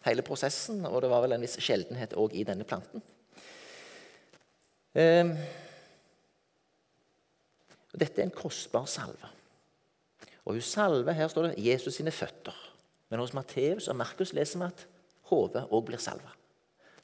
hele 0.07 0.23
prosessen, 0.27 0.85
og 0.87 1.03
det 1.03 1.11
var 1.11 1.25
vel 1.25 1.35
en 1.37 1.45
viss 1.45 1.59
sjeldenhet 1.59 2.15
òg 2.21 2.37
i 2.39 2.47
denne 2.47 2.67
planten. 2.69 3.03
Eh, 4.95 5.31
dette 7.95 8.21
er 8.21 8.29
en 8.29 8.35
kostbar 8.35 8.87
salve. 8.91 9.31
Og 10.45 10.55
hun 10.59 10.65
salver, 10.65 11.13
her 11.17 11.29
står 11.29 11.49
det 11.49 11.65
'Jesus 11.65 11.95
sine 11.95 12.11
føtter'. 12.11 12.71
Men 13.09 13.21
hos 13.21 13.35
Matteus 13.35 13.89
og 13.89 13.97
Markus 13.97 14.33
leser 14.33 14.59
vi 14.59 14.65
at 14.65 14.87
hodet 15.31 15.69
òg 15.71 15.85
blir 15.85 15.99
salva. 15.99 16.33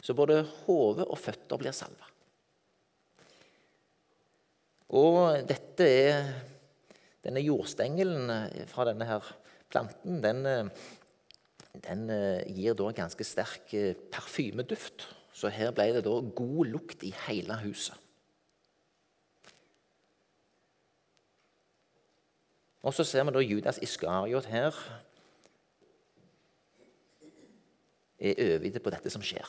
Så 0.02 0.14
både 0.14 0.42
hode 0.66 1.04
og 1.04 1.18
føtter 1.18 1.58
blir 1.58 1.72
salva. 1.72 2.06
Og 4.88 5.46
dette 5.46 5.84
er 5.84 6.34
Denne 7.20 7.42
jordstengelen 7.44 8.30
fra 8.66 8.86
denne 8.88 9.04
her 9.04 9.20
planten 9.68 10.22
den, 10.22 10.70
den 11.84 12.06
gir 12.48 12.72
da 12.72 12.92
ganske 12.96 13.24
sterk 13.28 13.74
parfymeduft. 14.10 15.04
Så 15.32 15.50
her 15.52 15.72
ble 15.74 15.90
det 15.94 16.04
da 16.04 16.14
god 16.36 16.70
lukt 16.72 17.04
i 17.06 17.14
hele 17.26 17.56
huset. 17.64 17.96
Og 22.80 22.94
så 22.96 23.04
ser 23.04 23.26
vi 23.28 23.34
da 23.34 23.42
Judas 23.44 23.78
Iskariot 23.82 24.48
her 24.48 24.76
er 28.20 28.40
overgitt 28.40 28.80
på 28.84 28.92
dette 28.92 29.12
som 29.12 29.24
skjer. 29.24 29.48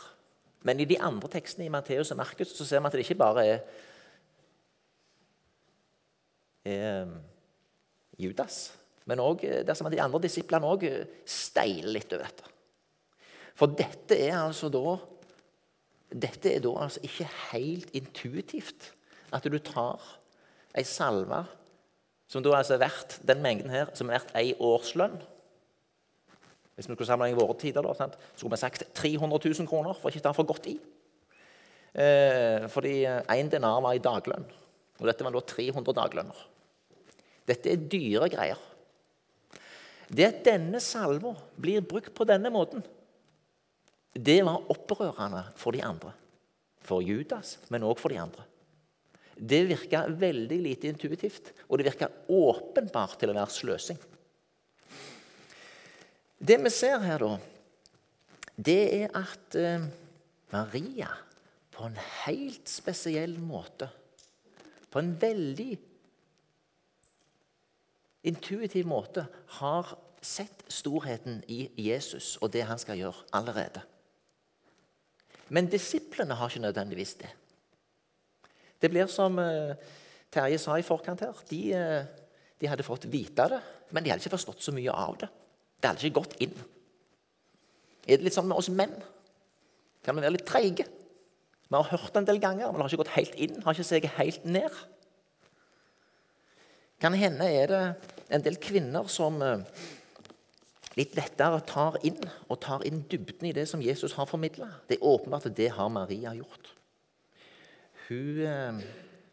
Men 0.68 0.80
i 0.80 0.88
de 0.88 1.00
andre 1.02 1.30
tekstene 1.32 1.66
i 1.66 1.72
Matteus 1.74 2.12
og 2.14 2.20
Markus 2.20 2.52
så 2.56 2.68
ser 2.68 2.82
vi 2.82 2.90
at 2.90 2.96
det 2.96 3.06
ikke 3.06 3.20
bare 3.20 3.46
er, 3.48 3.64
er 6.68 7.08
um, 7.08 7.16
Judas, 8.22 8.60
men 9.10 9.24
òg 9.24 9.42
som 9.42 9.66
dersom 9.66 9.90
de 9.92 10.02
andre 10.04 10.22
disiplene 10.22 10.68
òg 10.68 10.84
eh, 10.86 11.08
steiler 11.26 11.96
litt 11.96 12.12
over 12.14 12.28
dette. 12.28 12.52
For 13.58 13.74
dette 13.80 14.18
er 14.20 14.38
altså 14.38 14.70
da 14.72 14.94
dette 16.12 16.52
er 16.52 16.64
da 16.64 16.74
altså 16.84 17.02
ikke 17.08 17.30
helt 17.52 17.92
intuitivt 17.96 18.92
at 19.32 19.46
du 19.48 19.58
tar 19.64 20.02
ei 20.78 20.84
salve 20.88 21.44
som 22.32 22.44
da 22.44 22.54
altså 22.56 22.78
er 22.78 22.84
verdt 22.86 23.20
den 23.28 23.42
mengden 23.44 23.72
her, 23.72 23.92
som 23.96 24.10
er 24.10 24.20
verdt 24.20 24.36
ei 24.40 24.54
årslønn 24.60 25.20
hvis 26.76 26.88
vi 26.88 26.96
skulle 26.96 27.10
sammenligne 27.12 27.38
våre 27.38 27.54
tider, 27.60 27.84
da, 27.86 27.94
så 27.94 28.08
skulle 28.40 28.56
vi 28.56 28.60
sagt 28.62 28.86
300 28.98 29.40
000 29.60 29.68
kroner 29.70 29.94
for 29.94 30.10
ikke 30.10 30.24
å 30.24 30.28
ta 30.30 30.32
for 30.34 30.48
godt 30.50 30.70
i. 30.72 30.78
Eh, 31.92 32.66
fordi 32.72 33.04
én 33.06 33.52
denar 33.52 33.84
var 33.84 33.94
i 33.94 34.02
daglønn, 34.02 34.48
og 34.98 35.06
dette 35.06 35.28
var 35.28 35.36
da 35.36 35.44
300 35.52 35.94
daglønner. 36.00 36.40
Dette 37.52 37.74
er 37.74 37.84
dyre 37.92 38.32
greier. 38.32 38.64
Det 40.12 40.26
at 40.26 40.42
denne 40.48 40.82
salva 40.84 41.36
blir 41.60 41.84
brukt 41.86 42.16
på 42.16 42.26
denne 42.28 42.50
måten, 42.50 42.82
det 44.14 44.42
var 44.44 44.66
opprørende 44.72 45.46
for 45.60 45.76
de 45.76 45.84
andre. 45.86 46.14
For 46.84 47.04
Judas, 47.06 47.58
men 47.70 47.86
òg 47.88 48.00
for 48.02 48.12
de 48.12 48.20
andre. 48.20 48.46
Det 49.36 49.64
virka 49.70 50.04
veldig 50.10 50.58
lite 50.62 50.90
intuitivt, 50.92 51.54
og 51.70 51.80
det 51.80 51.88
virka 51.88 52.10
åpenbart 52.30 53.18
til 53.22 53.32
å 53.32 53.38
være 53.38 53.56
sløsing. 53.56 54.02
Det 56.42 56.58
vi 56.58 56.72
ser 56.74 57.00
her, 57.06 57.22
da, 57.22 57.38
det 58.58 58.82
er 58.98 59.14
at 59.18 59.58
eh, 59.58 59.86
Maria 60.52 61.10
på 61.72 61.86
en 61.88 61.98
helt 62.26 62.70
spesiell 62.70 63.38
måte, 63.40 63.88
på 64.92 65.00
en 65.00 65.14
veldig 65.22 65.72
intuitiv 68.28 68.90
måte, 68.90 69.26
har 69.62 69.96
sett 70.22 70.66
storheten 70.70 71.40
i 71.50 71.64
Jesus 71.80 72.36
og 72.42 72.52
det 72.54 72.68
han 72.70 72.82
skal 72.82 73.00
gjøre, 73.00 73.26
allerede. 73.34 73.82
Men 75.52 75.68
disiplene 75.72 76.38
har 76.40 76.50
ikke 76.50 76.64
nødvendigvis 76.64 77.18
det. 77.20 77.32
Det 78.82 78.90
blir 78.90 79.10
som 79.12 79.38
eh, 79.40 79.76
Terje 80.32 80.58
sa 80.62 80.78
i 80.80 80.86
forkant 80.86 81.22
her. 81.26 81.42
De, 81.50 81.62
eh, 81.76 82.06
de 82.62 82.70
hadde 82.72 82.88
fått 82.88 83.10
vite 83.12 83.48
det, 83.52 83.60
men 83.92 84.04
de 84.04 84.14
hadde 84.14 84.24
ikke 84.24 84.38
forstått 84.38 84.64
så 84.64 84.74
mye 84.76 84.94
av 84.96 85.18
det. 85.22 85.30
Det 85.82 85.90
hadde 85.90 86.08
ikke 86.08 86.22
gått 86.22 86.38
inn. 86.46 86.56
Er 88.08 88.18
det 88.18 88.26
litt 88.26 88.38
sånn 88.38 88.48
med 88.50 88.58
oss 88.62 88.72
menn? 88.74 88.96
Kan 90.06 90.18
vi 90.18 90.24
være 90.24 90.38
litt 90.38 90.48
treige? 90.50 90.88
Vi 91.68 91.78
har 91.78 91.92
hørt 91.92 92.18
en 92.18 92.28
del 92.28 92.40
ganger, 92.42 92.72
men 92.72 92.80
det 92.80 92.86
har 92.86 92.94
ikke 92.94 93.04
gått 93.04 93.18
helt 93.18 93.36
inn. 93.40 93.62
har 93.64 93.76
ikke 93.76 93.88
seget 93.88 94.18
helt 94.18 94.46
ned. 94.46 94.80
Kan 97.02 97.16
hende 97.18 97.48
er 97.48 97.72
det 97.72 97.84
en 98.32 98.44
del 98.46 98.58
kvinner 98.62 99.08
som 99.12 99.42
eh, 99.42 99.64
litt 101.02 101.18
lettere 101.18 101.60
tar 101.68 101.98
inn 102.08 102.20
og 102.48 102.60
tar 102.64 102.86
inn 102.88 103.04
dybden 103.10 103.50
i 103.50 103.56
det 103.58 103.68
som 103.70 103.82
Jesus 103.84 104.16
har 104.18 104.30
formidla. 104.30 104.70
Det 104.88 105.00
er 105.00 105.10
åpenbart 105.10 105.50
at 105.50 105.58
det 105.58 105.72
har 105.76 105.90
Maria 105.94 106.36
gjort. 106.38 106.72
Hun 108.08 108.42
eh, 108.46 108.82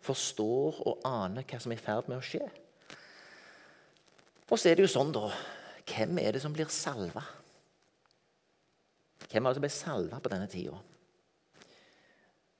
forstår 0.04 0.82
og 0.88 1.06
aner 1.06 1.46
hva 1.46 1.60
som 1.60 1.75
er 1.75 1.80
i 1.80 1.84
ferd 1.84 2.10
med 2.10 2.20
å 2.20 2.25
skje. 2.25 2.44
Og 4.48 4.56
så 4.56 4.70
er 4.70 4.78
det 4.78 4.87
jo 4.87 4.92
sånn, 4.96 5.12
da 5.12 5.28
hvem 5.88 6.20
er 6.22 6.37
det 6.37 6.42
som 6.44 6.54
blir 6.54 6.68
salva? 6.72 7.22
Hvem 9.28 9.44
var 9.44 9.52
det 9.52 9.58
som 9.58 9.64
ble 9.64 9.72
salva 9.72 10.20
på 10.25 10.32
denne 10.32 10.48
tida? 10.50 10.78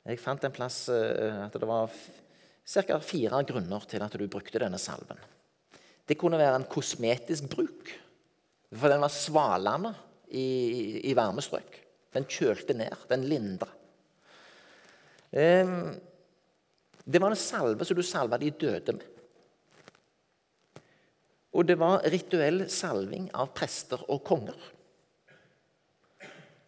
Jeg 0.09 0.21
fant 0.23 0.45
en 0.45 0.55
plass 0.55 0.87
eh, 0.93 1.45
at 1.45 1.57
det 1.57 1.69
var 1.69 1.93
ca. 1.93 2.99
fire 3.05 3.43
grunner 3.49 3.85
til 3.89 4.05
at 4.05 4.17
du 4.17 4.25
brukte 4.29 4.61
denne 4.61 4.81
salven. 4.81 5.21
Det 6.09 6.17
kunne 6.17 6.41
være 6.41 6.63
en 6.63 6.69
kosmetisk 6.69 7.51
bruk, 7.53 7.91
for 8.75 8.93
den 8.93 9.01
var 9.01 9.13
svalende 9.13 9.95
i, 10.29 11.09
i 11.09 11.15
varmestrøk. 11.17 11.79
Den 12.15 12.27
kjølte 12.29 12.77
ned, 12.77 13.05
den 13.09 13.25
lindra. 13.29 13.69
Det 17.09 17.21
var 17.21 17.31
en 17.31 17.41
salve 17.41 17.85
som 17.85 17.97
du 17.97 18.05
salva 18.05 18.39
de 18.41 18.51
døde 18.51 18.97
med. 18.97 19.07
Og 21.57 21.65
det 21.67 21.79
var 21.81 22.05
rituell 22.13 22.67
salving 22.71 23.31
av 23.37 23.53
prester 23.57 24.03
og 24.13 24.21
konger. 24.25 24.59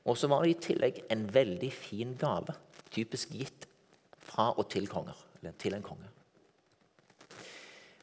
Og 0.09 0.17
så 0.17 0.31
var 0.33 0.43
det 0.43 0.55
i 0.55 0.61
tillegg 0.65 1.03
en 1.13 1.27
veldig 1.31 1.69
fin 1.73 2.15
gave, 2.19 2.57
typisk 2.91 3.37
gitt 3.37 3.69
fra 4.25 4.51
og 4.57 4.71
til 4.73 4.89
konger. 4.91 5.19
Eller 5.41 5.55
til 5.61 5.77
en 5.77 5.85
konge. 5.85 6.09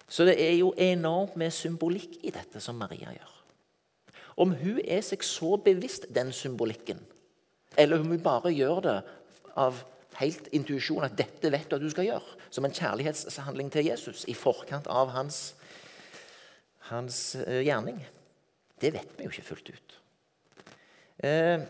Så 0.07 0.23
det 0.25 0.37
er 0.39 0.53
jo 0.55 0.71
enormt 0.79 1.35
med 1.35 1.51
symbolikk 1.51 2.21
i 2.23 2.31
dette 2.31 2.61
som 2.63 2.77
Maria 2.79 3.11
gjør. 3.11 3.36
Om 4.37 4.53
hun 4.61 4.81
er 4.85 5.01
seg 5.05 5.23
så 5.25 5.55
bevisst 5.61 6.07
den 6.13 6.31
symbolikken, 6.35 6.99
eller 7.77 8.01
om 8.01 8.11
hun 8.13 8.23
bare 8.23 8.53
gjør 8.53 8.81
det 8.85 8.97
av 9.57 9.83
helt 10.17 10.47
intuisjon 10.55 11.05
at 11.05 11.17
dette 11.17 11.49
vet 11.53 11.69
du 11.69 11.77
at 11.77 11.83
du 11.83 11.89
skal 11.93 12.07
gjøre, 12.07 12.37
som 12.53 12.65
en 12.65 12.73
kjærlighetshandling 12.73 13.69
til 13.73 13.89
Jesus 13.89 14.25
i 14.29 14.37
forkant 14.37 14.89
av 14.89 15.13
hans 15.13 15.57
hans 16.91 17.35
eh, 17.35 17.63
gjerning? 17.65 17.99
Det 18.79 18.93
vet 18.95 19.17
vi 19.17 19.25
jo 19.25 19.33
ikke 19.33 19.47
fullt 19.49 19.71
ut. 19.73 19.97
Eh, 21.25 21.65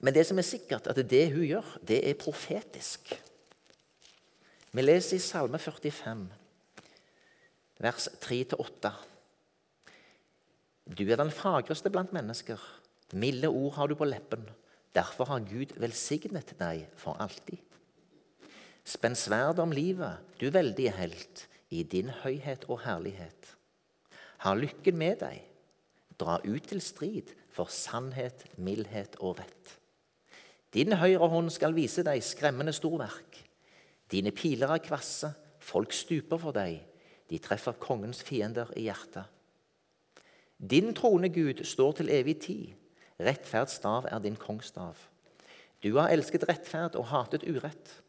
men 0.00 0.16
det 0.16 0.24
som 0.28 0.38
er 0.40 0.46
sikkert, 0.46 0.88
at 0.88 1.00
det 1.10 1.24
hun 1.34 1.44
gjør, 1.44 1.74
det 1.86 2.00
er 2.08 2.18
profetisk. 2.20 3.12
Vi 4.70 4.84
leser 4.84 5.18
i 5.18 5.22
Salme 5.24 5.58
45, 5.58 6.26
vers 7.82 8.08
3-8. 8.22 8.92
Du 10.90 11.04
er 11.06 11.20
den 11.20 11.30
fagreste 11.30 11.90
blant 11.90 12.12
mennesker. 12.12 12.58
Milde 13.12 13.46
ord 13.48 13.76
har 13.76 13.86
du 13.86 13.94
på 13.94 14.08
leppen. 14.08 14.42
Derfor 14.94 15.28
har 15.30 15.44
Gud 15.46 15.76
velsignet 15.78 16.56
deg 16.58 16.88
for 16.98 17.18
alltid. 17.22 17.60
Spenn 18.84 19.14
sverdet 19.14 19.62
om 19.62 19.70
livet, 19.70 20.18
du 20.40 20.48
veldige 20.50 20.90
helt, 20.96 21.46
i 21.70 21.84
din 21.86 22.10
høyhet 22.24 22.64
og 22.66 22.82
herlighet. 22.82 23.54
Ha 24.42 24.54
lykken 24.56 24.98
med 24.98 25.20
deg. 25.22 25.44
Dra 26.18 26.40
ut 26.42 26.66
til 26.66 26.82
strid 26.82 27.30
for 27.54 27.70
sannhet, 27.70 28.48
mildhet 28.58 29.14
og 29.20 29.38
rett. 29.38 29.76
Din 30.74 30.96
høyre 30.98 31.28
hånd 31.30 31.52
skal 31.54 31.74
vise 31.76 32.02
deg 32.06 32.22
skremmende 32.24 32.74
storverk. 32.74 33.38
Dine 34.10 34.34
piler 34.34 34.74
er 34.74 34.82
kvasse, 34.82 35.30
folk 35.62 35.94
stuper 35.94 36.40
for 36.40 36.56
deg. 36.56 36.80
De 37.30 37.38
treffer 37.38 37.78
kongens 37.78 38.24
fiender 38.26 38.72
i 38.74 38.88
hjertet. 38.88 39.26
Din 40.60 40.94
trone, 40.94 41.28
Gud, 41.28 41.64
står 41.64 41.92
til 41.92 42.10
evig 42.12 42.40
tid. 42.44 42.66
Rettferdsstav 43.20 44.08
er 44.10 44.18
din 44.18 44.36
kongsstav. 44.36 44.96
Du 45.82 45.96
har 45.96 46.12
elsket 46.12 46.44
rettferd 46.48 46.96
og 47.00 47.08
hatet 47.08 47.44
urett. 47.48 48.02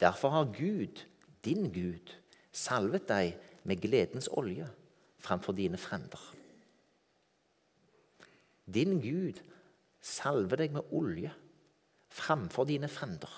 Derfor 0.00 0.32
har 0.32 0.52
Gud, 0.56 1.04
din 1.44 1.68
Gud, 1.72 2.14
salvet 2.52 3.08
deg 3.08 3.36
med 3.64 3.80
gledens 3.80 4.28
olje 4.32 4.68
framfor 5.20 5.52
dine 5.52 5.76
frender. 5.76 6.22
Din 8.74 9.00
Gud 9.00 9.40
salver 10.00 10.56
deg 10.56 10.72
med 10.72 10.92
olje 10.92 11.32
framfor 12.08 12.64
dine 12.68 12.88
frender. 12.88 13.32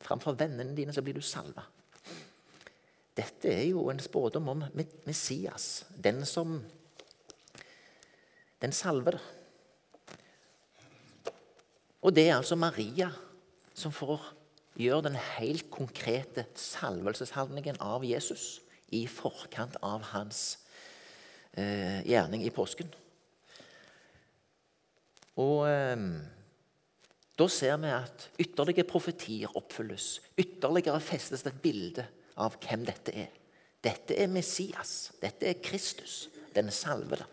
Framfor 0.00 0.36
vennene 0.36 0.76
dine 0.76 0.92
så 0.92 1.02
blir 1.02 1.16
du 1.16 1.24
salva. 1.24 1.64
Dette 3.16 3.48
er 3.48 3.70
jo 3.70 3.86
en 3.88 4.00
spådom 4.00 4.48
om 4.52 4.64
Messias, 5.06 5.86
den 6.04 6.24
som 6.28 6.58
Den 8.62 8.72
salvede. 8.72 9.20
Og 12.02 12.14
det 12.14 12.28
er 12.28 12.36
altså 12.36 12.56
Maria 12.56 13.10
som 13.76 13.92
får 13.92 14.22
gjøre 14.76 15.08
den 15.08 15.18
helt 15.38 15.68
konkrete 15.72 16.46
salvelseshandlingen 16.56 17.80
av 17.82 18.04
Jesus 18.06 18.60
i 18.94 19.06
forkant 19.10 19.76
av 19.84 20.04
hans 20.12 20.58
eh, 21.56 22.04
gjerning 22.06 22.44
i 22.46 22.52
påsken. 22.54 22.88
Og 25.42 25.66
eh, 25.68 26.06
da 27.36 27.48
ser 27.52 27.76
vi 27.82 27.92
at 27.92 28.28
ytterligere 28.40 28.88
profetier 28.88 29.56
oppfylles. 29.58 30.20
Ytterligere 30.40 31.00
festes 31.04 31.44
et 31.44 31.58
bilde 31.60 32.06
av 32.40 32.56
hvem 32.62 32.86
dette 32.88 33.12
er. 33.26 33.32
Dette 33.84 34.16
er 34.16 34.30
Messias. 34.32 35.12
Dette 35.20 35.50
er 35.50 35.60
Kristus, 35.64 36.26
den 36.56 36.72
salvede. 36.72 37.26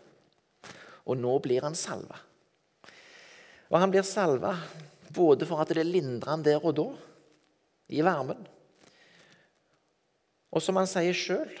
Og 1.04 1.18
nå 1.20 1.34
blir 1.44 1.64
han 1.66 1.76
salva. 1.76 2.16
Og 3.70 3.78
han 3.80 3.92
blir 3.92 4.06
salva 4.06 4.54
både 5.14 5.46
for 5.48 5.62
at 5.62 5.72
det 5.76 5.84
lindrer 5.86 6.32
han 6.32 6.44
der 6.44 6.64
og 6.64 6.74
da, 6.78 6.88
i 7.92 8.00
varmen. 8.04 8.40
Og 10.54 10.62
som 10.62 10.78
han 10.78 10.88
sier 10.88 11.16
sjøl 11.16 11.52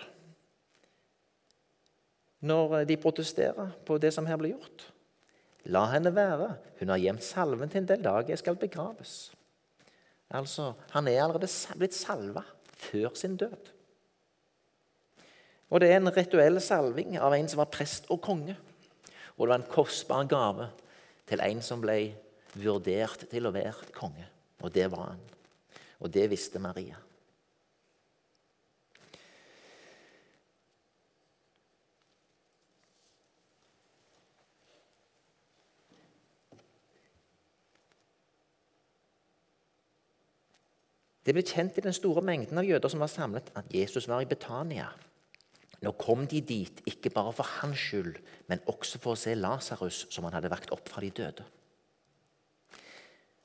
når 2.44 2.82
de 2.88 2.96
protesterer 3.00 3.72
på 3.88 3.96
det 4.00 4.12
som 4.14 4.26
her 4.28 4.36
blir 4.40 4.54
gjort 4.54 4.90
La 5.72 5.86
henne 5.94 6.12
være. 6.12 6.50
Hun 6.80 6.90
har 6.92 7.00
gjemt 7.00 7.24
salven 7.24 7.70
til 7.72 7.86
den 7.88 8.02
dag 8.04 8.28
jeg 8.28 8.40
skal 8.40 8.58
begraves. 8.60 9.32
Altså, 10.28 10.74
Han 10.90 11.08
er 11.08 11.22
allerede 11.22 11.48
blitt 11.78 11.94
salva 11.94 12.42
før 12.76 13.14
sin 13.16 13.36
død. 13.36 13.70
Og 15.70 15.80
det 15.80 15.88
er 15.90 15.96
en 15.96 16.12
rituell 16.12 16.60
salving 16.60 17.16
av 17.16 17.32
en 17.32 17.48
som 17.48 17.62
var 17.62 17.72
prest 17.72 18.10
og 18.12 18.20
konge. 18.20 18.56
Og 19.36 19.46
det 19.46 19.52
var 19.52 19.62
en 19.62 19.70
kostbar 19.70 20.28
gave 20.30 20.68
til 21.28 21.42
en 21.42 21.62
som 21.64 21.82
ble 21.82 21.98
vurdert 22.54 23.26
til 23.30 23.48
å 23.48 23.54
være 23.54 23.90
konge. 23.96 24.28
Og 24.62 24.70
det 24.74 24.86
var 24.92 25.10
han. 25.10 25.24
Og 26.00 26.12
det 26.12 26.28
visste 26.30 26.62
Maria. 26.62 27.00
Det 41.24 41.32
ble 41.32 41.40
kjent 41.40 41.78
i 41.80 41.84
den 41.86 41.94
store 41.96 42.20
mengden 42.20 42.60
av 42.60 42.66
jøder 42.68 42.92
som 42.92 43.00
var 43.00 43.08
samlet, 43.08 43.48
at 43.56 43.70
Jesus 43.72 44.04
var 44.10 44.20
i 44.20 44.28
Betania. 44.28 44.90
Nå 45.84 45.92
kom 46.00 46.24
de 46.30 46.40
dit 46.40 46.80
ikke 46.88 47.12
bare 47.12 47.32
for 47.36 47.48
hans 47.60 47.78
skyld, 47.78 48.16
men 48.48 48.62
også 48.70 49.00
for 49.02 49.12
å 49.12 49.20
se 49.20 49.34
Lasarus, 49.36 50.06
som 50.10 50.24
han 50.24 50.36
hadde 50.38 50.52
vakt 50.52 50.72
opp 50.72 50.88
fra 50.88 51.02
de 51.04 51.10
døde. 51.12 51.44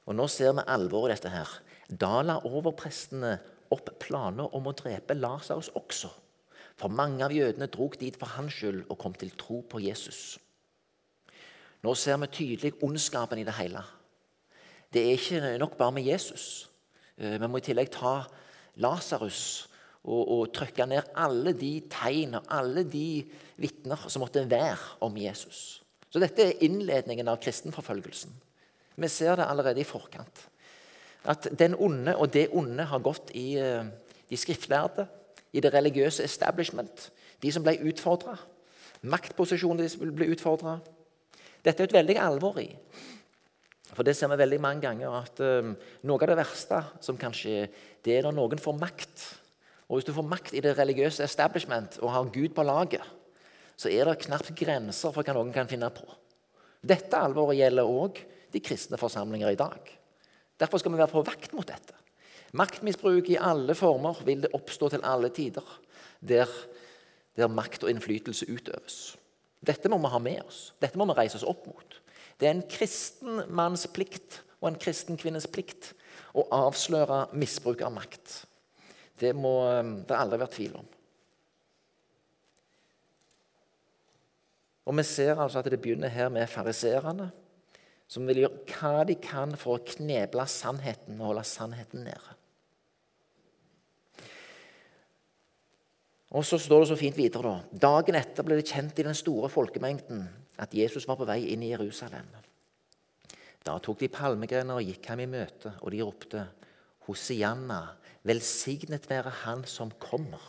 Og 0.08 0.16
Nå 0.16 0.28
ser 0.32 0.56
vi 0.56 0.66
alvoret 0.66 1.12
i 1.12 1.16
dette. 1.18 1.30
her. 1.30 1.50
Da 1.90 2.22
la 2.22 2.40
overprestene 2.46 3.40
opp 3.72 3.92
planer 4.00 4.56
om 4.56 4.68
å 4.68 4.74
drepe 4.74 5.18
Lasarus 5.18 5.70
også. 5.76 6.10
For 6.80 6.88
mange 6.88 7.26
av 7.26 7.34
jødene 7.36 7.68
drog 7.68 7.98
dit 8.00 8.16
for 8.16 8.32
hans 8.38 8.54
skyld 8.54 8.86
og 8.90 8.98
kom 8.98 9.14
til 9.14 9.32
tro 9.36 9.62
på 9.62 9.82
Jesus. 9.84 10.40
Nå 11.84 11.96
ser 11.96 12.18
vi 12.18 12.28
tydelig 12.28 12.84
ondskapen 12.84 13.40
i 13.40 13.44
det 13.44 13.56
hele. 13.60 13.84
Det 14.94 15.04
er 15.04 15.18
ikke 15.18 15.58
nok 15.60 15.78
bare 15.78 15.92
med 15.92 16.04
Jesus. 16.04 16.70
Eh, 17.18 17.38
vi 17.40 17.48
må 17.48 17.58
i 17.58 17.62
tillegg 17.62 17.92
ta 17.92 18.24
Lasarus 18.76 19.68
og, 20.08 20.22
og 20.24 20.52
trykke 20.56 20.88
ned 20.90 21.12
alle 21.20 21.54
de 21.58 21.74
tegn 21.92 22.38
og 22.40 22.52
alle 22.56 22.86
de 22.88 23.24
vitner 23.60 24.08
som 24.08 24.24
måtte 24.24 24.46
være 24.50 25.00
om 25.06 25.18
Jesus. 25.20 25.82
Så 26.10 26.22
dette 26.22 26.46
er 26.46 26.64
innledningen 26.66 27.28
av 27.30 27.42
kristenforfølgelsen. 27.44 28.32
Vi 29.00 29.10
ser 29.12 29.38
det 29.40 29.48
allerede 29.48 29.84
i 29.84 29.88
forkant. 29.88 30.46
At 31.30 31.50
den 31.60 31.76
onde 31.76 32.16
og 32.16 32.32
det 32.34 32.48
onde 32.56 32.88
har 32.88 33.04
gått 33.04 33.32
i 33.38 33.54
eh, 33.60 33.86
de 34.30 34.38
skriftlærde, 34.40 35.08
i 35.52 35.62
det 35.62 35.74
religiøse 35.74 36.24
establishment, 36.24 37.10
de 37.42 37.52
som 37.52 37.64
ble 37.66 37.76
utfordra, 37.90 38.36
maktposisjoner 39.02 39.88
de 39.88 40.12
ble 40.14 40.30
utfordra. 40.34 40.78
Dette 41.66 41.84
er 41.84 41.90
et 41.90 41.96
veldig 41.96 42.18
alvor 42.22 42.60
i. 42.62 42.70
For 43.90 44.06
det 44.06 44.14
ser 44.16 44.30
vi 44.32 44.38
veldig 44.40 44.60
mange 44.62 44.84
ganger 44.86 45.16
at 45.18 45.42
um, 45.42 45.74
noe 46.08 46.24
av 46.24 46.30
det 46.30 46.38
verste 46.40 46.82
som 47.04 47.18
kan 47.20 47.34
skje, 47.36 47.66
det 48.06 48.20
er 48.20 48.28
når 48.28 48.38
noen 48.38 48.62
får 48.62 48.78
makt. 48.78 49.24
Og 49.90 49.98
hvis 49.98 50.08
du 50.08 50.14
får 50.14 50.28
makt 50.30 50.54
i 50.54 50.62
det 50.64 50.76
religiøse 50.78 51.26
establishment 51.26 51.98
og 52.04 52.14
har 52.14 52.32
Gud 52.34 52.54
på 52.56 52.66
laget, 52.66 53.06
så 53.80 53.90
er 53.90 54.06
det 54.06 54.26
knapt 54.26 54.52
grenser 54.60 55.14
for 55.16 55.26
hva 55.26 55.34
noen 55.34 55.54
kan 55.56 55.70
finne 55.70 55.90
på. 55.94 56.06
Dette 56.86 57.18
alvoret 57.18 57.58
gjelder 57.58 57.90
òg 57.90 58.20
de 58.54 58.62
kristne 58.64 59.00
forsamlinger 59.00 59.54
i 59.54 59.60
dag. 59.60 59.80
Derfor 60.60 60.82
skal 60.82 60.94
vi 60.94 61.00
være 61.00 61.14
på 61.14 61.24
vakt 61.26 61.56
mot 61.56 61.68
dette. 61.68 61.96
Maktmisbruk 62.58 63.30
i 63.30 63.38
alle 63.40 63.76
former 63.78 64.20
vil 64.26 64.44
det 64.44 64.54
oppstå 64.58 64.90
til 64.94 65.06
alle 65.06 65.30
tider, 65.34 65.66
der, 66.20 66.50
der 67.38 67.52
makt 67.52 67.86
og 67.86 67.92
innflytelse 67.94 68.50
utøves. 68.50 69.00
Dette 69.66 69.92
må 69.92 70.00
vi 70.02 70.12
ha 70.12 70.22
med 70.24 70.42
oss. 70.46 70.62
Dette 70.82 71.00
må 71.00 71.08
vi 71.10 71.18
reise 71.18 71.40
oss 71.40 71.48
opp 71.48 71.68
mot. 71.70 72.00
Det 72.40 72.48
er 72.48 72.56
en 72.56 72.68
kristen 72.72 73.44
manns 73.52 73.86
plikt 73.92 74.42
og 74.60 74.72
en 74.72 74.80
kristen 74.80 75.20
kvinnes 75.20 75.48
plikt 75.52 75.94
å 76.36 76.46
avsløre 76.56 77.28
misbruk 77.38 77.84
av 77.86 77.94
makt. 77.96 78.44
Det 79.20 79.34
må 79.36 79.54
eh, 79.68 79.84
det 80.08 80.18
aldri 80.18 80.40
være 80.42 80.56
tvil 80.56 80.80
om. 80.80 80.88
Og 84.90 84.98
Vi 84.98 85.06
ser 85.06 85.38
altså 85.38 85.62
at 85.62 85.70
det 85.70 85.82
begynner 85.82 86.10
her 86.10 86.32
med 86.34 86.50
fariserene 86.50 87.30
som 88.10 88.26
vil 88.26 88.42
gjøre 88.42 88.64
hva 88.74 89.06
de 89.06 89.16
kan 89.22 89.54
for 89.60 89.78
å 89.78 89.86
kneble 89.86 90.46
sannheten 90.50 91.20
og 91.20 91.30
holde 91.30 91.46
sannheten 91.46 92.08
nede. 92.08 92.36
Og 96.34 96.46
Så 96.46 96.58
står 96.62 96.84
det 96.84 96.90
så 96.90 96.98
fint 96.98 97.18
videre. 97.18 97.42
da. 97.42 97.80
Dagen 97.90 98.16
etter 98.16 98.46
ble 98.46 98.58
det 98.58 98.68
kjent 98.70 99.00
i 99.00 99.06
den 99.06 99.18
store 99.18 99.50
folkemengden 99.50 100.28
at 100.58 100.74
Jesus 100.74 101.08
var 101.08 101.18
på 101.18 101.26
vei 101.26 101.54
inn 101.54 101.64
i 101.64 101.72
Jerusalem. 101.72 102.26
Da 103.66 103.78
tok 103.80 104.00
de 104.00 104.10
palmegrener 104.10 104.78
og 104.78 104.86
gikk 104.86 105.06
ham 105.10 105.20
i 105.20 105.30
møte, 105.30 105.74
og 105.82 105.92
de 105.92 106.02
ropte 106.02 106.46
Hosianna, 107.08 107.96
velsignet 108.24 109.10
være 109.10 109.30
Han 109.44 109.66
som 109.68 109.92
kommer. 110.00 110.42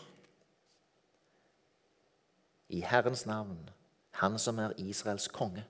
I 2.69 2.81
Herrens 2.81 3.27
navn, 3.27 3.71
Han 4.11 4.39
som 4.39 4.59
er 4.59 4.75
Israels 4.79 5.29
konge. 5.29 5.65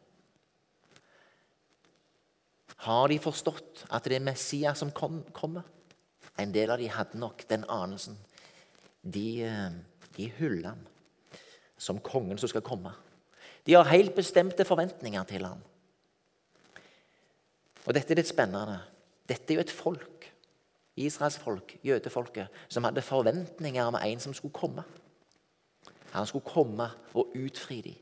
Har 2.81 3.09
de 3.09 3.19
forstått 3.21 3.85
at 3.93 4.05
det 4.09 4.17
er 4.17 4.25
Messias 4.25 4.81
som 4.81 4.91
kom, 4.91 5.21
kommer? 5.37 5.63
En 6.41 6.53
del 6.55 6.71
av 6.73 6.81
de 6.81 6.89
hadde 6.89 7.19
nok 7.21 7.45
den 7.49 7.67
anelsen. 7.69 8.17
De, 9.03 9.43
eh, 9.45 9.71
de 10.17 10.31
hyller 10.39 10.69
ham. 10.69 10.87
som 11.81 11.97
kongen 11.99 12.37
som 12.37 12.49
skal 12.49 12.61
komme. 12.61 12.91
De 13.65 13.73
har 13.73 13.89
helt 13.89 14.13
bestemte 14.15 14.67
forventninger 14.69 15.23
til 15.25 15.47
ham. 15.49 15.63
Og 17.87 17.95
dette 17.97 18.13
er 18.13 18.21
litt 18.21 18.29
spennende. 18.29 18.83
Dette 19.25 19.55
er 19.55 19.57
jo 19.57 19.65
et 19.65 19.73
folk, 19.73 20.20
Israels 21.07 21.39
folk, 21.39 21.79
jødefolket, 21.85 22.49
som 22.69 22.85
hadde 22.85 23.03
forventninger 23.03 23.85
om 23.85 23.99
en 24.01 24.21
som 24.21 24.35
skulle 24.35 24.55
komme. 24.55 24.85
Han 26.13 26.27
skulle 26.27 26.45
komme 26.45 26.91
og 27.15 27.33
utfri 27.35 27.81
dem. 27.81 27.95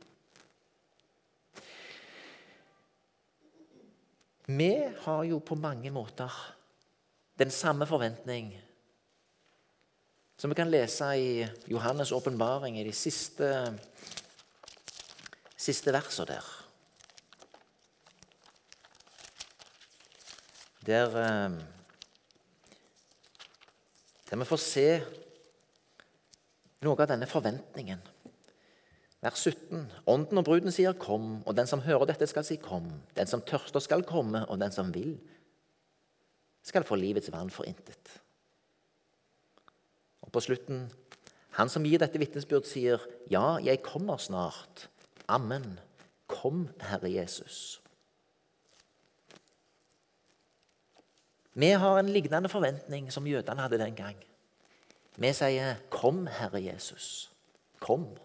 Vi 4.49 4.73
har 5.05 5.25
jo 5.29 5.39
på 5.39 5.55
mange 5.55 5.91
måter 5.91 6.33
den 7.39 7.51
samme 7.51 7.87
forventning 7.87 8.55
som 10.39 10.51
vi 10.51 10.55
kan 10.55 10.71
lese 10.71 11.05
i 11.19 11.47
Johannes' 11.67 12.15
åpenbaring 12.15 12.79
i 12.79 12.85
de 12.87 12.93
siste, 12.95 13.49
siste 15.57 15.93
versene 15.93 16.27
der. 16.27 16.53
Der, 20.87 21.17
eh, 21.25 21.78
der 24.31 24.37
vi 24.37 24.47
får 24.49 24.61
se 24.61 24.87
noe 26.85 27.01
av 27.03 27.09
denne 27.11 27.27
forventningen. 27.27 28.01
Vers 29.25 29.41
17. 29.43 29.89
Ånden 30.07 30.39
og 30.39 30.45
bruden 30.45 30.73
sier 30.73 30.93
'kom', 30.93 31.43
og 31.47 31.57
den 31.57 31.67
som 31.67 31.81
hører 31.81 32.07
dette, 32.07 32.27
skal 32.27 32.45
si 32.45 32.57
'kom'. 32.57 33.01
Den 33.17 33.27
som 33.27 33.41
tørster, 33.41 33.81
skal 33.81 34.03
komme, 34.03 34.47
og 34.47 34.61
den 34.61 34.73
som 34.73 34.95
vil, 34.95 35.19
skal 36.63 36.85
få 36.85 36.95
livets 36.95 37.33
vann 37.33 37.51
for 37.51 37.65
intet. 37.65 38.21
Og 40.23 40.33
på 40.33 40.41
slutten 40.41 40.91
Han 41.51 41.69
som 41.69 41.83
gir 41.83 41.99
dette 41.99 42.19
vitnesbyrd, 42.19 42.65
sier, 42.65 42.99
'Ja, 43.31 43.57
jeg 43.57 43.83
kommer 43.83 44.17
snart.' 44.17 44.89
Amen. 45.29 45.81
Kom, 46.29 46.69
Herre 46.81 47.13
Jesus. 47.13 47.81
Vi 51.59 51.73
har 51.75 51.99
en 51.99 52.13
lignende 52.15 52.49
forventning 52.49 53.09
som 53.13 53.27
jødene 53.27 53.65
hadde 53.65 53.81
den 53.81 53.97
gang. 53.99 54.17
Vi 55.17 55.33
sier, 55.33 55.75
'Kom, 55.91 56.27
Herre 56.27 56.63
Jesus. 56.63 57.31
Kom.' 57.81 58.17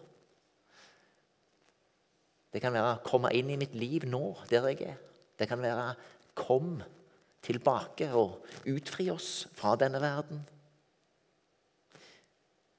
Det 2.52 2.60
kan 2.62 2.72
være 2.72 2.98
'komme 3.04 3.34
inn 3.34 3.50
i 3.50 3.56
mitt 3.56 3.74
liv 3.74 4.04
nå, 4.06 4.36
der 4.50 4.68
jeg 4.68 4.82
er'. 4.82 4.96
Det 5.38 5.48
kan 5.48 5.62
være 5.62 5.94
'kom 6.34 6.82
tilbake 7.42 8.12
og 8.14 8.46
utfri 8.66 9.10
oss 9.10 9.48
fra 9.52 9.76
denne 9.76 10.00
verden' 10.00 10.54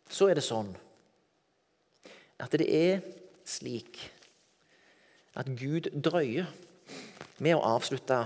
så 0.10 0.30
er 0.30 0.38
det 0.38 0.46
sånn 0.46 0.72
at 2.41 2.54
det 2.60 2.68
er 2.70 3.02
slik 3.48 4.00
at 5.36 5.50
Gud 5.60 5.89
drøyer 5.91 6.48
med 7.44 7.58
å 7.58 7.63
avslutte 7.76 8.22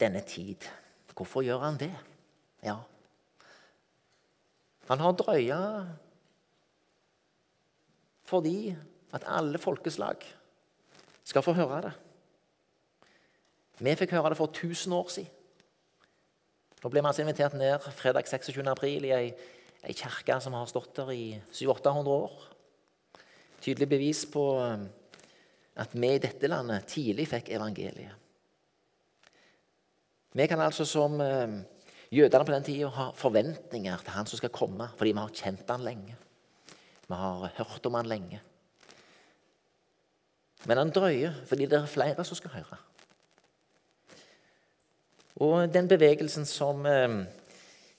denne 0.00 0.22
tid. 0.26 0.64
Hvorfor 1.14 1.44
gjør 1.46 1.62
han 1.62 1.78
det? 1.78 1.92
Ja, 2.64 2.80
han 4.88 5.00
har 5.00 5.16
drøya 5.16 5.60
fordi 8.24 8.74
at 9.14 9.24
alle 9.28 9.58
folkeslag 9.60 10.24
skal 11.24 11.44
få 11.44 11.52
høre 11.56 11.80
det. 11.86 11.92
Vi 13.78 13.94
fikk 14.00 14.14
høre 14.16 14.32
det 14.32 14.38
for 14.38 14.48
1000 14.48 14.94
år 14.96 15.10
siden. 15.12 15.30
Nå 16.82 16.90
ble 16.92 17.00
vi 17.00 17.08
altså 17.08 17.22
invitert 17.24 17.54
ned 17.56 17.84
fredag 17.96 18.28
26. 18.28 18.60
april 18.68 19.04
i 19.08 19.12
ei 19.16 19.28
ei 19.84 19.92
kirke 19.92 20.38
som 20.40 20.54
har 20.56 20.68
stått 20.68 20.96
der 20.96 21.12
i 21.12 21.40
700-800 21.52 22.08
år. 22.08 22.36
Tydelig 23.60 23.88
bevis 23.88 24.24
på 24.32 24.44
eh, 24.60 24.86
at 25.76 25.92
vi 25.92 26.12
i 26.14 26.22
dette 26.22 26.48
landet 26.48 26.86
tidlig 26.88 27.26
fikk 27.28 27.50
evangeliet. 27.52 28.23
Vi 30.34 30.46
kan 30.50 30.60
altså 30.60 30.84
som 30.88 31.20
eh, 31.22 31.60
jødene 32.10 32.46
på 32.46 32.52
den 32.52 32.66
tida 32.66 32.88
ha 32.90 33.10
forventninger 33.14 34.02
til 34.02 34.16
han 34.16 34.26
som 34.26 34.40
skal 34.40 34.52
komme, 34.54 34.88
fordi 34.98 35.12
vi 35.12 35.22
har 35.22 35.36
kjent 35.42 35.70
han 35.70 35.84
lenge. 35.86 36.16
Vi 37.06 37.20
har 37.20 37.52
hørt 37.60 37.86
om 37.86 37.94
han 37.94 38.10
lenge. 38.10 38.40
Men 40.64 40.80
han 40.80 40.90
drøyer 40.90 41.38
fordi 41.46 41.68
det 41.70 41.78
er 41.78 41.90
flere 41.90 42.24
som 42.24 42.38
skal 42.38 42.56
høre. 42.56 42.80
Og 45.44 45.70
den 45.74 45.88
bevegelsen 45.90 46.46
som 46.46 46.84
eh, 46.86 47.22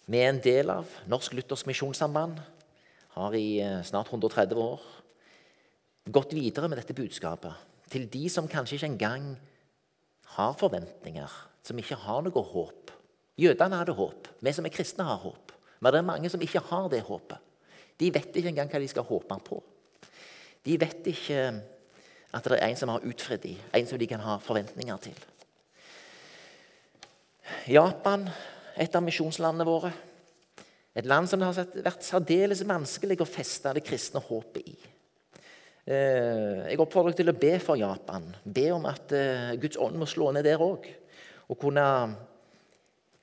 vi 0.06 0.19
er 0.21 0.30
en 0.30 0.43
del 0.43 0.69
av 0.69 0.91
Norsk 1.10 1.34
Luthersk 1.34 1.65
Misjonssamband. 1.65 2.38
Har 3.15 3.34
i 3.34 3.58
eh, 3.63 3.82
snart 3.88 4.12
130 4.12 4.60
år 4.60 4.84
gått 6.13 6.36
videre 6.38 6.67
med 6.69 6.78
dette 6.78 6.93
budskapet 6.93 7.89
til 7.89 8.06
de 8.12 8.28
som 8.30 8.50
kanskje 8.50 8.76
ikke 8.78 8.89
engang 8.91 9.28
har 10.36 10.54
forventninger, 10.60 11.32
som 11.65 11.80
ikke 11.82 11.97
har 12.06 12.23
noe 12.25 12.43
håp. 12.54 12.93
Jødene 13.41 13.82
hadde 13.82 13.95
håp. 13.97 14.30
Vi 14.39 14.54
som 14.56 14.65
er 14.67 14.73
kristne, 14.73 15.08
har 15.08 15.19
håp. 15.23 15.54
Men 15.82 15.91
det 15.91 15.99
er 15.99 16.08
mange 16.08 16.32
som 16.32 16.41
ikke 16.41 16.63
har 16.69 16.89
det 16.93 17.04
håpet. 17.08 17.41
De 17.99 18.12
vet 18.13 18.38
ikke 18.38 18.51
engang 18.51 18.69
hva 18.71 18.82
de 18.84 18.91
skal 18.91 19.08
håpe 19.08 19.38
på. 19.47 19.62
De 20.65 20.78
vet 20.82 21.08
ikke 21.12 21.39
at 22.36 22.49
det 22.51 22.58
er 22.58 22.67
en 22.67 22.80
som 22.80 22.91
har 22.91 23.06
utfridd 23.08 23.43
dem, 23.43 23.60
en 23.73 23.88
som 23.88 23.99
de 23.99 24.08
kan 24.10 24.23
ha 24.23 24.38
forventninger 24.43 25.04
til. 25.06 25.19
Japan 27.69 28.28
et 28.75 28.95
av 28.97 29.04
misjonslandene 29.06 29.67
våre. 29.67 29.91
Et 30.95 31.08
land 31.08 31.28
som 31.30 31.39
det 31.39 31.47
har 31.47 31.86
vært 31.86 32.04
særdeles 32.08 32.63
vanskelig 32.67 33.19
å 33.23 33.28
feste 33.28 33.71
det 33.75 33.84
kristne 33.86 34.21
håpet 34.23 34.67
i. 34.67 34.75
Eh, 35.86 36.71
jeg 36.71 36.80
oppfordrer 36.82 37.13
dere 37.13 37.19
til 37.21 37.32
å 37.32 37.39
be 37.39 37.54
for 37.63 37.80
Japan. 37.80 38.25
Be 38.43 38.69
om 38.73 38.88
at 38.89 39.12
eh, 39.15 39.56
Guds 39.62 39.80
ånd 39.82 39.99
må 39.99 40.08
slå 40.10 40.32
ned 40.36 40.47
der 40.47 40.63
òg. 40.63 40.88
Og 41.51 41.60
kunne 41.62 41.86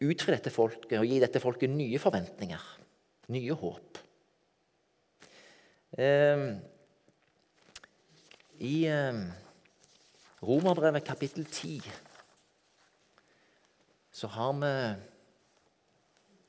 utfri 0.03 0.35
dette 0.35 0.53
folket 0.55 0.99
og 0.99 1.07
gi 1.07 1.21
dette 1.23 1.43
folket 1.43 1.71
nye 1.71 2.01
forventninger, 2.03 2.65
nye 3.35 3.59
håp. 3.59 4.01
Eh, 5.99 6.47
I 8.63 8.77
Romerbrevet 10.43 11.05
kapittel 11.07 11.45
10 11.47 11.91
så 14.13 14.29
har 14.35 14.53
vi 14.59 14.73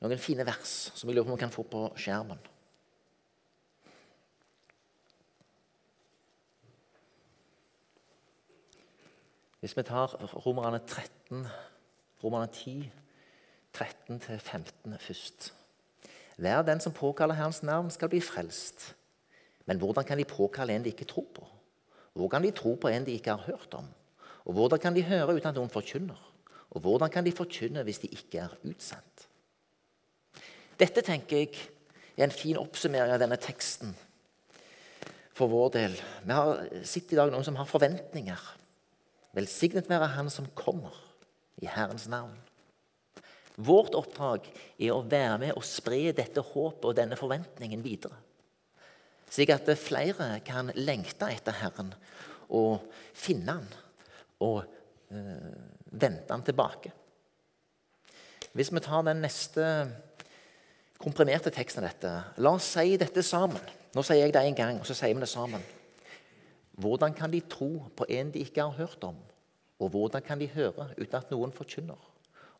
noen 0.02 0.20
fine 0.20 0.44
vers 0.46 0.72
som 0.92 1.08
jeg 1.08 1.16
lurer 1.16 1.28
på 1.28 1.32
om 1.32 1.38
vi 1.38 1.44
kan 1.44 1.54
få 1.54 1.64
på 1.70 1.86
skjermen. 1.98 2.40
Hvis 9.64 9.76
vi 9.78 9.82
tar 9.82 10.12
Romerne 10.44 10.78
13, 10.78 11.46
Romerne 12.20 12.46
10, 12.52 12.90
13-15 13.76 14.96
først. 15.00 15.54
Hver 16.36 16.62
den 16.62 16.80
som 16.80 16.92
påkaller 16.92 17.34
Herrens 17.34 17.62
navn, 17.62 17.88
skal 17.90 18.10
bli 18.12 18.20
frelst. 18.20 18.90
Men 19.64 19.78
hvordan 19.80 20.04
kan 20.04 20.18
de 20.18 20.26
påkalle 20.28 20.74
en 20.74 20.84
de 20.84 20.90
ikke 20.92 21.06
tror 21.08 21.24
på? 21.34 21.46
Hvor 22.12 22.28
kan 22.28 22.44
de 22.44 22.50
tro 22.50 22.74
på 22.74 22.88
en 22.88 23.06
de 23.06 23.14
ikke 23.16 23.30
har 23.30 23.46
hørt 23.46 23.74
om? 23.74 23.86
Og 24.44 24.52
hvordan 24.52 24.78
kan 24.78 24.94
de 24.94 25.02
høre 25.02 25.34
uten 25.34 25.48
at 25.48 25.56
noen 25.56 25.72
forkynner? 25.72 26.20
Og 26.70 26.80
hvordan 26.80 27.10
kan 27.10 27.24
de 27.24 27.32
forkynne 27.32 27.82
hvis 27.82 28.02
de 28.02 28.10
ikke 28.12 28.38
er 28.38 28.52
utsendt? 28.68 29.24
Dette 30.78 31.00
tenker 31.00 31.38
jeg 31.38 31.54
er 32.18 32.28
en 32.28 32.36
fin 32.36 32.60
oppsummering 32.60 33.14
av 33.16 33.22
denne 33.22 33.40
teksten 33.40 33.96
for 35.32 35.48
vår 35.48 35.72
del. 35.78 35.96
Vi 36.24 36.36
har 36.36 36.84
sett 36.84 37.16
i 37.16 37.16
dag 37.16 37.32
noen 37.32 37.48
som 37.48 37.56
har 37.56 37.70
forventninger. 37.72 38.44
Velsignet 39.34 39.90
være 39.90 40.12
Han 40.16 40.30
som 40.30 40.46
kommer, 40.54 40.94
i 41.62 41.68
Herrens 41.70 42.08
navn. 42.10 42.34
Vårt 43.54 43.94
oppdrag 43.94 44.48
er 44.82 44.90
å 44.90 45.04
være 45.06 45.38
med 45.44 45.52
og 45.54 45.66
spre 45.66 46.10
dette 46.16 46.42
håpet 46.42 46.88
og 46.88 46.96
denne 46.98 47.18
forventningen 47.18 47.84
videre. 47.84 48.16
Slik 49.30 49.52
at 49.54 49.70
flere 49.78 50.40
kan 50.46 50.72
lengte 50.74 51.30
etter 51.30 51.54
Herren 51.60 51.92
og 52.54 52.82
finne 53.14 53.54
Han 53.60 53.70
og 54.42 54.64
øh, 55.14 55.54
vente 55.94 56.34
Han 56.34 56.42
tilbake. 56.46 56.90
Hvis 58.54 58.74
vi 58.74 58.82
tar 58.82 59.06
den 59.06 59.22
neste 59.22 59.64
komprimerte 61.04 61.52
teksten 61.52 61.84
av 61.84 61.90
dette. 61.90 62.12
La 62.40 62.54
oss 62.56 62.74
si 62.76 62.96
dette 63.00 63.22
sammen. 63.26 63.60
Nå 63.94 64.02
sier 64.06 64.24
jeg 64.24 64.34
det 64.34 64.42
en 64.48 64.56
gang, 64.58 64.78
og 64.80 64.88
så 64.88 64.96
sier 64.96 65.14
vi 65.14 65.22
det 65.22 65.30
sammen. 65.30 65.62
Hvordan 66.74 67.14
kan 67.14 67.30
de 67.32 67.40
tro 67.40 67.84
på 67.96 68.06
en 68.08 68.32
de 68.34 68.42
ikke 68.42 68.62
har 68.62 68.74
hørt 68.78 69.04
om? 69.06 69.16
Og 69.78 69.88
hvordan 69.88 70.22
kan 70.22 70.40
de 70.40 70.48
høre 70.50 70.88
uten 70.98 71.16
at 71.18 71.30
noen 71.30 71.52
forkynner? 71.52 72.00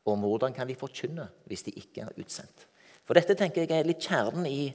Og 0.04 0.16
hvordan 0.20 0.52
kan 0.54 0.68
de 0.68 0.76
forkynne 0.76 1.28
hvis 1.48 1.62
de 1.66 1.70
ikke 1.70 2.04
er 2.04 2.20
utsendt? 2.20 2.66
For 3.04 3.16
dette 3.16 3.36
tenker 3.36 3.64
jeg 3.64 3.72
er 3.80 3.88
litt 3.88 4.04
kjernen 4.04 4.46
i 4.48 4.72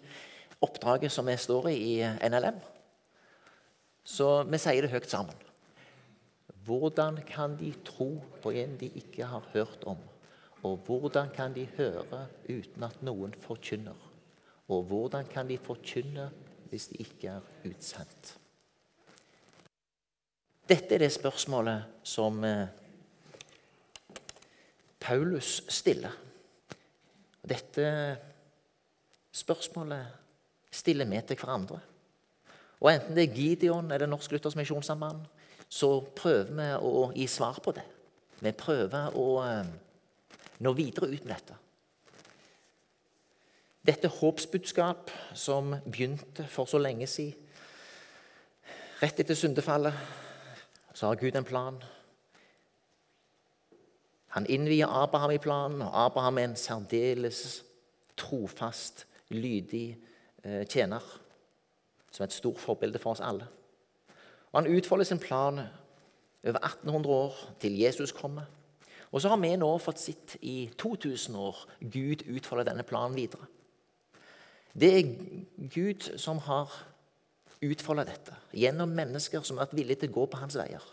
oppdraget 0.61 1.11
som 1.13 1.27
vi 1.29 1.37
står 1.37 1.69
i 1.71 1.77
i 1.77 1.93
NLM. 2.29 2.59
Så 4.03 4.43
vi 4.49 4.59
sier 4.59 4.83
det 4.83 4.91
høyt 4.91 5.09
sammen. 5.09 5.35
Hvordan 6.65 7.21
kan 7.25 7.55
de 7.57 7.71
tro 7.85 8.19
på 8.41 8.51
en 8.51 8.75
de 8.77 8.91
ikke 8.95 9.25
har 9.25 9.45
hørt 9.53 9.85
om? 9.87 9.97
Og 10.63 10.77
hvordan 10.85 11.31
kan 11.33 11.53
de 11.55 11.67
høre 11.77 12.25
uten 12.49 12.83
at 12.83 12.99
noen 13.05 13.33
forkynner? 13.33 13.95
Og 14.69 14.83
hvordan 14.89 15.25
kan 15.29 15.47
de 15.49 15.57
forkynne 15.57 16.29
hvis 16.69 16.89
de 16.91 16.99
ikke 17.05 17.37
er 17.37 17.69
utsendt? 17.69 18.38
Dette 20.69 20.93
er 20.95 21.01
det 21.01 21.09
spørsmålet 21.09 22.01
som 22.05 22.43
eh, 22.45 22.67
Paulus 25.01 25.63
stiller. 25.65 26.13
Dette 27.41 27.87
spørsmålet 29.33 30.11
stiller 30.69 31.09
vi 31.09 31.23
til 31.25 31.41
hverandre. 31.41 31.79
Og 32.79 32.91
Enten 32.91 33.17
det 33.17 33.25
er 33.25 33.33
Gideon 33.39 33.89
eller 33.91 34.05
Norsk 34.05 34.31
Luthers 34.31 34.59
Misjonssamband, 34.59 35.25
så 35.69 35.89
prøver 36.15 36.53
vi 36.53 36.69
å 36.85 37.09
gi 37.17 37.25
svar 37.25 37.57
på 37.65 37.73
det. 37.73 37.87
Vi 38.39 38.53
prøver 38.53 39.17
å 39.17 39.27
eh, 39.47 39.73
nå 40.61 40.77
videre 40.77 41.09
ut 41.09 41.25
med 41.25 41.33
dette. 41.33 41.57
Dette 43.89 44.15
håpsbudskap 44.21 45.09
som 45.33 45.73
begynte 45.81 46.45
for 46.45 46.69
så 46.69 46.77
lenge 46.77 47.09
siden, 47.09 47.47
rett 49.01 49.21
etter 49.23 49.37
syndefallet, 49.39 49.95
så 50.99 51.07
har 51.07 51.15
Gud 51.15 51.35
en 51.35 51.43
plan. 51.43 51.83
Han 54.27 54.45
innvier 54.49 54.87
Abraham 54.87 55.31
i 55.31 55.37
planen, 55.37 55.81
og 55.81 56.05
Abraham 56.05 56.37
er 56.37 56.43
en 56.43 56.55
særdeles 56.55 57.63
trofast, 58.17 59.05
lydig 59.29 59.97
eh, 60.43 60.67
tjener. 60.67 60.99
Som 62.11 62.23
er 62.23 62.27
et 62.27 62.35
stort 62.35 62.59
forbilde 62.59 62.99
for 62.99 63.15
oss 63.15 63.23
alle. 63.23 63.47
Og 64.51 64.59
Han 64.59 64.77
utfolder 64.77 65.05
sin 65.05 65.19
plan 65.19 65.61
over 66.43 66.59
1800 66.65 67.15
år 67.15 67.39
til 67.59 67.79
Jesus 67.79 68.11
kommer. 68.11 68.43
Og 69.11 69.21
så 69.21 69.29
har 69.29 69.37
vi 69.39 69.55
nå 69.55 69.77
fått 69.77 70.03
sett 70.03 70.35
i 70.41 70.69
2000 70.77 71.35
år 71.35 71.63
Gud 71.79 72.27
utfolde 72.27 72.67
denne 72.67 72.83
planen 72.83 73.15
videre. 73.15 73.47
Det 74.75 74.91
er 74.99 75.15
Gud 75.73 76.17
som 76.17 76.43
har 76.43 76.88
utfolda 77.65 78.05
dette 78.07 78.35
gjennom 78.55 78.91
mennesker 78.95 79.43
som 79.43 79.57
har 79.57 79.67
vært 79.67 79.77
villige 79.79 80.03
til 80.03 80.13
å 80.13 80.17
gå 80.19 80.25
på 80.31 80.39
hans 80.41 80.57
veier. 80.59 80.83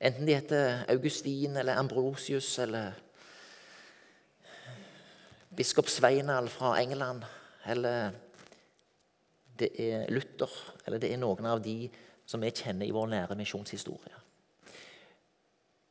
Enten 0.00 0.26
de 0.28 0.36
heter 0.36 0.84
Augustin 0.88 1.58
eller 1.60 1.76
Ambrosius 1.80 2.54
eller 2.62 2.94
biskop 5.56 5.90
Sveinald 5.90 6.48
fra 6.54 6.76
England 6.80 7.26
eller 7.68 8.14
det 9.60 9.74
er 9.76 10.06
Luther 10.14 10.54
eller 10.86 11.02
det 11.02 11.12
er 11.12 11.20
noen 11.20 11.50
av 11.50 11.60
de 11.64 11.90
som 12.24 12.40
vi 12.40 12.52
kjenner 12.54 12.86
i 12.86 12.94
vår 12.94 13.10
nære 13.10 13.36
misjonshistorie. 13.36 14.16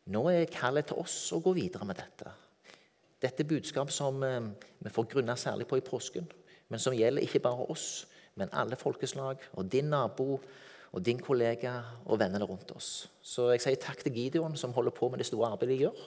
Nå 0.09 0.23
er 0.31 0.49
kallet 0.49 0.87
til 0.89 0.97
oss 0.97 1.17
å 1.35 1.41
gå 1.43 1.53
videre 1.53 1.85
med 1.85 1.99
dette. 1.99 2.31
Dette 3.19 3.43
er 3.43 3.49
budskap 3.49 3.91
som 3.93 4.23
eh, 4.23 4.47
vi 4.79 4.91
får 4.93 5.09
grunne 5.11 5.35
særlig 5.37 5.67
på 5.69 5.77
i 5.77 5.85
påsken, 5.85 6.25
men 6.71 6.81
som 6.81 6.95
gjelder 6.95 7.25
ikke 7.25 7.43
bare 7.43 7.67
oss, 7.69 8.07
men 8.39 8.51
alle 8.55 8.79
folkeslag 8.79 9.41
og 9.53 9.71
din 9.71 9.91
nabo 9.91 10.39
og 10.89 11.05
din 11.05 11.19
kollega 11.21 11.75
og 12.05 12.19
vennene 12.21 12.47
rundt 12.49 12.71
oss. 12.73 13.09
Så 13.21 13.51
jeg 13.53 13.61
sier 13.61 13.81
takk 13.81 14.01
til 14.01 14.15
Gideon, 14.15 14.57
som 14.57 14.73
holder 14.73 14.95
på 14.95 15.09
med 15.09 15.21
det 15.21 15.27
store 15.29 15.51
arbeidet 15.53 15.75
de 15.75 15.83
gjør. 15.83 16.05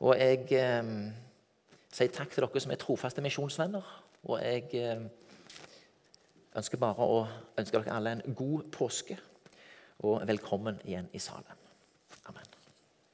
Og 0.00 0.14
jeg 0.16 0.46
eh, 0.56 0.92
sier 1.92 2.14
takk 2.14 2.32
til 2.32 2.46
dere 2.46 2.64
som 2.64 2.72
er 2.72 2.80
trofaste 2.80 3.24
misjonsvenner. 3.24 3.90
Og 4.24 4.40
jeg 4.40 4.70
eh, 4.80 5.04
ønsker 6.56 6.80
bare 6.80 7.04
å 7.04 7.22
ønske 7.60 7.76
dere 7.76 7.96
alle 7.96 8.16
en 8.16 8.36
god 8.36 8.70
påske, 8.72 9.18
og 10.00 10.24
velkommen 10.28 10.80
igjen 10.88 11.10
i 11.12 11.20
salen. 11.20 11.59